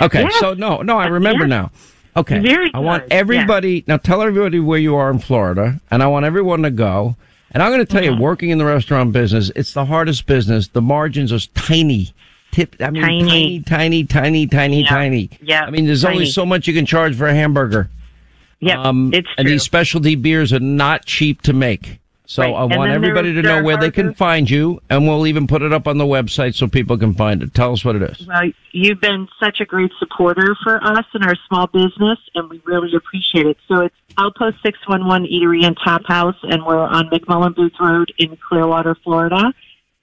Okay, 0.00 0.22
yes. 0.22 0.40
so 0.40 0.54
no, 0.54 0.82
no, 0.82 0.98
I 0.98 1.06
remember 1.06 1.44
yes. 1.44 1.50
now. 1.50 1.70
Okay, 2.14 2.40
Very 2.40 2.70
I 2.74 2.78
want 2.78 3.04
everybody, 3.10 3.84
now 3.86 3.96
tell 3.96 4.20
everybody 4.20 4.60
where 4.60 4.78
you 4.78 4.96
are 4.96 5.10
in 5.10 5.18
Florida, 5.18 5.80
and 5.90 6.02
I 6.02 6.06
want 6.08 6.26
everyone 6.26 6.62
to 6.62 6.70
go. 6.70 7.16
And 7.52 7.62
I'm 7.62 7.70
going 7.70 7.84
to 7.84 7.90
tell 7.90 8.02
mm-hmm. 8.02 8.14
you, 8.14 8.22
working 8.22 8.50
in 8.50 8.58
the 8.58 8.64
restaurant 8.64 9.12
business, 9.12 9.50
it's 9.54 9.74
the 9.74 9.84
hardest 9.84 10.26
business. 10.26 10.68
The 10.68 10.80
margins 10.80 11.32
are 11.32 11.40
tiny 11.54 12.12
tip. 12.52 12.76
I 12.80 12.90
mean, 12.90 13.02
tiny, 13.02 13.60
tiny, 13.60 14.04
tiny, 14.04 14.46
tiny, 14.46 14.84
tiny. 14.84 15.30
Yeah. 15.40 15.64
I 15.64 15.70
mean, 15.70 15.86
there's 15.86 16.02
tiny. 16.02 16.14
only 16.14 16.26
so 16.26 16.46
much 16.46 16.68
you 16.68 16.74
can 16.74 16.86
charge 16.86 17.16
for 17.16 17.26
a 17.26 17.34
hamburger. 17.34 17.90
Yeah. 18.60 18.80
Um, 18.80 19.12
it's 19.12 19.26
true. 19.26 19.34
and 19.38 19.48
these 19.48 19.62
specialty 19.64 20.14
beers 20.14 20.52
are 20.52 20.60
not 20.60 21.04
cheap 21.04 21.42
to 21.42 21.52
make. 21.52 21.98
So 22.32 22.42
right. 22.42 22.54
I 22.54 22.62
and 22.62 22.76
want 22.76 22.92
everybody 22.92 23.34
to 23.34 23.42
know 23.42 23.62
where 23.62 23.76
they 23.76 23.90
can 23.90 24.14
find 24.14 24.48
you, 24.48 24.80
and 24.88 25.06
we'll 25.06 25.26
even 25.26 25.46
put 25.46 25.60
it 25.60 25.72
up 25.72 25.86
on 25.86 25.98
the 25.98 26.06
website 26.06 26.54
so 26.54 26.66
people 26.66 26.96
can 26.96 27.12
find 27.12 27.42
it. 27.42 27.52
Tell 27.52 27.74
us 27.74 27.84
what 27.84 27.96
it 27.96 28.02
is. 28.02 28.26
Well, 28.26 28.50
you've 28.70 29.02
been 29.02 29.28
such 29.38 29.60
a 29.60 29.66
great 29.66 29.90
supporter 29.98 30.56
for 30.62 30.82
us 30.82 31.04
and 31.12 31.24
our 31.24 31.34
small 31.48 31.66
business, 31.66 32.18
and 32.34 32.48
we 32.48 32.62
really 32.64 32.94
appreciate 32.96 33.46
it. 33.46 33.58
So 33.68 33.82
it's 33.82 33.94
Outpost 34.16 34.56
611 34.64 35.28
Eatery 35.28 35.66
and 35.66 35.76
Tap 35.84 36.06
House, 36.06 36.36
and 36.42 36.64
we're 36.64 36.78
on 36.78 37.10
McMullen 37.10 37.54
Booth 37.54 37.74
Road 37.78 38.14
in 38.16 38.38
Clearwater, 38.48 38.94
Florida. 39.04 39.52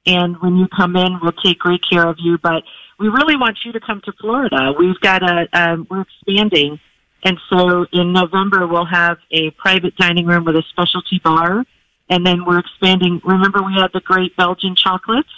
And 0.06 0.42
when 0.42 0.56
you 0.56 0.68
come 0.68 0.96
in, 0.96 1.20
we'll 1.22 1.34
take 1.34 1.60
great 1.60 1.82
care 1.90 2.08
of 2.08 2.18
you. 2.20 2.38
But 2.38 2.64
we 3.00 3.08
really 3.08 3.36
want 3.36 3.60
you 3.64 3.72
to 3.74 3.80
come 3.80 4.02
to 4.06 4.12
Florida. 4.20 4.74
We've 4.78 5.00
got 5.00 5.24
a, 5.24 5.48
um, 5.54 5.88
we're 5.90 6.02
expanding. 6.02 6.80
And 7.24 7.38
so 7.50 7.86
in 7.92 8.14
November, 8.14 8.66
we'll 8.66 8.86
have 8.86 9.18
a 9.32 9.52
private 9.52 9.96
dining 9.98 10.26
room 10.26 10.46
with 10.46 10.56
a 10.56 10.64
specialty 10.70 11.20
bar. 11.24 11.66
And 12.10 12.26
then 12.26 12.46
we're 12.46 12.60
expanding. 12.60 13.22
Remember, 13.24 13.62
we 13.62 13.74
had 13.74 13.92
the 13.94 14.00
great 14.00 14.36
Belgian 14.36 14.76
chocolates? 14.76 15.30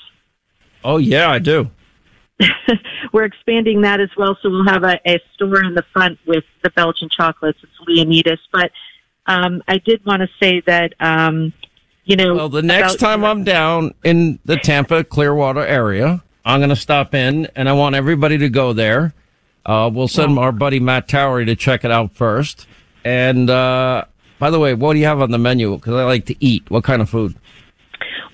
Oh, 0.84 0.97
yeah, 0.97 1.30
I 1.30 1.39
do. 1.39 1.69
we're 3.13 3.26
expanding 3.26 3.82
that 3.82 4.00
as 4.00 4.10
well. 4.17 4.38
So 4.41 4.50
we'll 4.50 4.65
have 4.65 4.84
a, 4.84 5.00
a 5.06 5.19
store 5.34 5.63
in 5.63 5.76
the 5.76 5.84
front 5.93 6.17
with 6.26 6.43
the 6.63 6.69
Belgian 6.71 7.10
chocolates. 7.10 7.60
It's 7.62 7.71
Leonidas. 7.88 8.39
But 8.52 8.71
um, 9.26 9.62
I 9.67 9.78
did 9.78 10.06
want 10.06 10.21
to 10.21 10.30
say 10.39 10.62
that 10.65 10.93
um, 11.00 11.54
you 12.06 12.16
know. 12.16 12.36
Well, 12.36 12.50
the 12.50 12.62
next 12.62 13.00
time 13.00 13.24
I'm 13.24 13.44
down 13.44 13.94
in 14.04 14.40
the 14.46 14.58
Tampa 14.58 15.04
Clearwater 15.04 15.66
area, 15.66 16.24
I'm 16.46 16.60
going 16.60 16.70
to 16.70 16.76
stop 16.76 17.14
in, 17.14 17.48
and 17.56 17.70
I 17.70 17.74
want 17.74 17.96
everybody 17.96 18.38
to 18.40 18.50
go 18.50 18.74
there. 18.74 19.14
Uh, 19.66 19.90
we'll 19.94 20.08
send 20.08 20.38
our 20.40 20.52
buddy 20.52 20.80
Matt 20.80 21.08
Towery 21.08 21.46
to 21.46 21.56
check 21.56 21.86
it 21.86 21.92
out 21.92 22.14
first. 22.14 22.68
And 23.04 23.50
uh, 23.50 24.06
by 24.40 24.50
the 24.50 24.60
way, 24.60 24.74
what 24.74 24.94
do 24.94 25.00
you 25.00 25.06
have 25.06 25.22
on 25.22 25.32
the 25.32 25.38
menu? 25.38 25.76
Because 25.76 25.94
I 25.94 26.04
like 26.04 26.26
to 26.28 26.36
eat. 26.44 26.70
What 26.70 26.84
kind 26.84 27.02
of 27.02 27.10
food? 27.10 27.36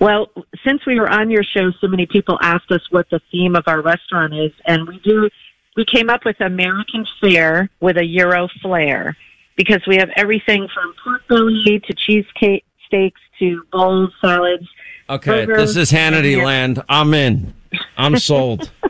Well, 0.00 0.30
since 0.64 0.86
we 0.86 0.98
were 0.98 1.10
on 1.10 1.30
your 1.30 1.42
show, 1.42 1.70
so 1.80 1.88
many 1.88 2.06
people 2.06 2.38
asked 2.40 2.70
us 2.70 2.80
what 2.90 3.10
the 3.10 3.20
theme 3.30 3.56
of 3.56 3.64
our 3.66 3.82
restaurant 3.82 4.32
is, 4.32 4.52
and 4.64 4.86
we 4.88 4.98
do. 5.00 5.28
We 5.76 5.84
came 5.84 6.08
up 6.08 6.24
with 6.24 6.40
American 6.40 7.06
fare 7.20 7.68
with 7.80 7.98
a 7.98 8.04
Euro 8.04 8.48
flair 8.62 9.16
because 9.56 9.80
we 9.86 9.96
have 9.96 10.10
everything 10.16 10.68
from 10.72 10.94
pork 11.04 11.28
belly 11.28 11.80
to 11.86 11.94
cheesecake 11.94 12.64
steaks 12.86 13.20
to 13.38 13.62
bowls, 13.72 14.12
salads. 14.20 14.68
Okay, 15.10 15.46
burgers, 15.46 15.74
this 15.74 15.90
is 15.90 15.96
Hannity 15.96 16.42
land. 16.42 16.82
I'm 16.88 17.14
in. 17.14 17.54
I'm 17.96 18.18
sold. 18.18 18.70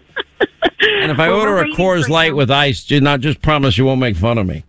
and 0.80 1.10
if 1.10 1.18
I 1.18 1.28
well, 1.28 1.40
order 1.40 1.58
a 1.58 1.64
Coors 1.70 2.08
Light 2.08 2.34
with 2.34 2.50
ice, 2.50 2.84
do 2.84 3.00
not 3.00 3.20
just 3.20 3.40
promise 3.42 3.78
you 3.78 3.84
won't 3.84 4.00
make 4.00 4.16
fun 4.16 4.38
of 4.38 4.46
me. 4.46 4.64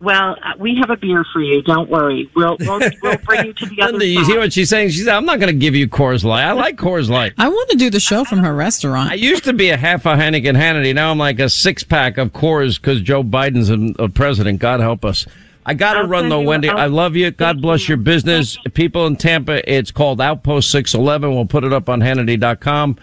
Well, 0.00 0.36
uh, 0.44 0.52
we 0.58 0.76
have 0.76 0.90
a 0.90 0.96
beer 0.96 1.24
for 1.32 1.40
you. 1.40 1.60
Don't 1.62 1.90
worry. 1.90 2.30
We'll 2.36 2.56
we'll, 2.60 2.80
we'll 3.02 3.16
bring 3.24 3.46
you 3.46 3.52
to 3.52 3.66
the 3.66 3.82
other 3.82 3.92
Linda, 3.92 4.06
you 4.06 4.24
hear 4.24 4.38
what 4.38 4.52
she's 4.52 4.68
saying? 4.68 4.90
She 4.90 4.98
said, 4.98 5.14
"I'm 5.14 5.24
not 5.24 5.40
going 5.40 5.52
to 5.52 5.58
give 5.58 5.74
you 5.74 5.88
Coors 5.88 6.22
Light. 6.22 6.44
I 6.44 6.52
like 6.52 6.76
Coors 6.76 7.08
Light. 7.08 7.32
I 7.36 7.48
want 7.48 7.70
to 7.70 7.76
do 7.76 7.90
the 7.90 7.98
show 7.98 8.24
from 8.24 8.38
her 8.38 8.54
restaurant. 8.54 9.10
I 9.10 9.14
used 9.14 9.44
to 9.44 9.52
be 9.52 9.70
a 9.70 9.76
half 9.76 10.06
a 10.06 10.10
Heineken 10.10 10.56
Hannity. 10.56 10.94
Now 10.94 11.10
I'm 11.10 11.18
like 11.18 11.40
a 11.40 11.48
six 11.48 11.82
pack 11.82 12.16
of 12.16 12.32
Coors 12.32 12.80
because 12.80 13.00
Joe 13.00 13.24
Biden's 13.24 13.70
a, 13.70 14.04
a 14.04 14.08
president. 14.08 14.60
God 14.60 14.78
help 14.78 15.04
us. 15.04 15.26
I 15.68 15.74
got 15.74 16.00
to 16.00 16.08
run 16.08 16.30
though, 16.30 16.40
Wendy. 16.40 16.70
I 16.70 16.86
love 16.86 17.14
you. 17.14 17.30
God 17.30 17.60
bless 17.60 17.90
your 17.90 17.98
business. 17.98 18.56
People 18.72 19.06
in 19.06 19.16
Tampa, 19.16 19.70
it's 19.70 19.90
called 19.90 20.18
Outpost 20.18 20.70
611. 20.70 21.34
We'll 21.34 21.44
put 21.44 21.62
it 21.62 21.74
up 21.74 21.90
on 21.90 22.00
Hannity.com. 22.00 22.96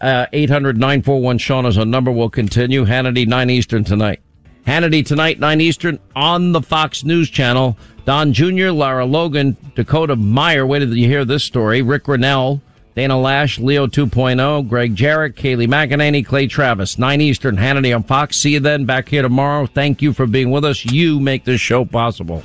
Uh, 0.00 0.26
800 0.32 0.78
941 0.78 1.38
Sean 1.38 1.66
is 1.66 1.78
a 1.78 1.84
number. 1.84 2.12
We'll 2.12 2.30
continue. 2.30 2.84
Hannity, 2.84 3.26
9 3.26 3.50
Eastern 3.50 3.82
tonight. 3.82 4.20
Hannity 4.64 5.04
tonight, 5.04 5.40
9 5.40 5.60
Eastern 5.60 5.98
on 6.14 6.52
the 6.52 6.62
Fox 6.62 7.02
News 7.02 7.28
Channel. 7.28 7.76
Don 8.04 8.32
Jr., 8.32 8.68
Lara 8.68 9.04
Logan, 9.04 9.56
Dakota 9.74 10.14
Meyer. 10.14 10.64
Wait 10.64 10.78
till 10.78 10.96
you 10.96 11.08
hear 11.08 11.24
this 11.24 11.42
story. 11.42 11.82
Rick 11.82 12.04
Grenell 12.04 12.60
Dana 12.94 13.14
Loesch, 13.14 13.58
Leo 13.58 13.86
2.0, 13.86 14.68
Gregg 14.68 14.94
Jarrett, 14.94 15.34
Kayleigh 15.34 15.66
McEnany, 15.66 16.24
Clay 16.24 16.46
Travis, 16.46 16.98
9 16.98 17.20
Eastern, 17.22 17.56
Hannity 17.56 17.94
on 17.94 18.02
Fox. 18.02 18.36
See 18.36 18.52
you 18.52 18.60
then 18.60 18.84
back 18.84 19.08
here 19.08 19.22
tomorrow. 19.22 19.66
Thank 19.66 20.02
you 20.02 20.12
for 20.12 20.26
being 20.26 20.50
with 20.50 20.64
us. 20.64 20.84
You 20.84 21.18
make 21.18 21.44
this 21.44 21.60
show 21.60 21.86
possible. 21.86 22.42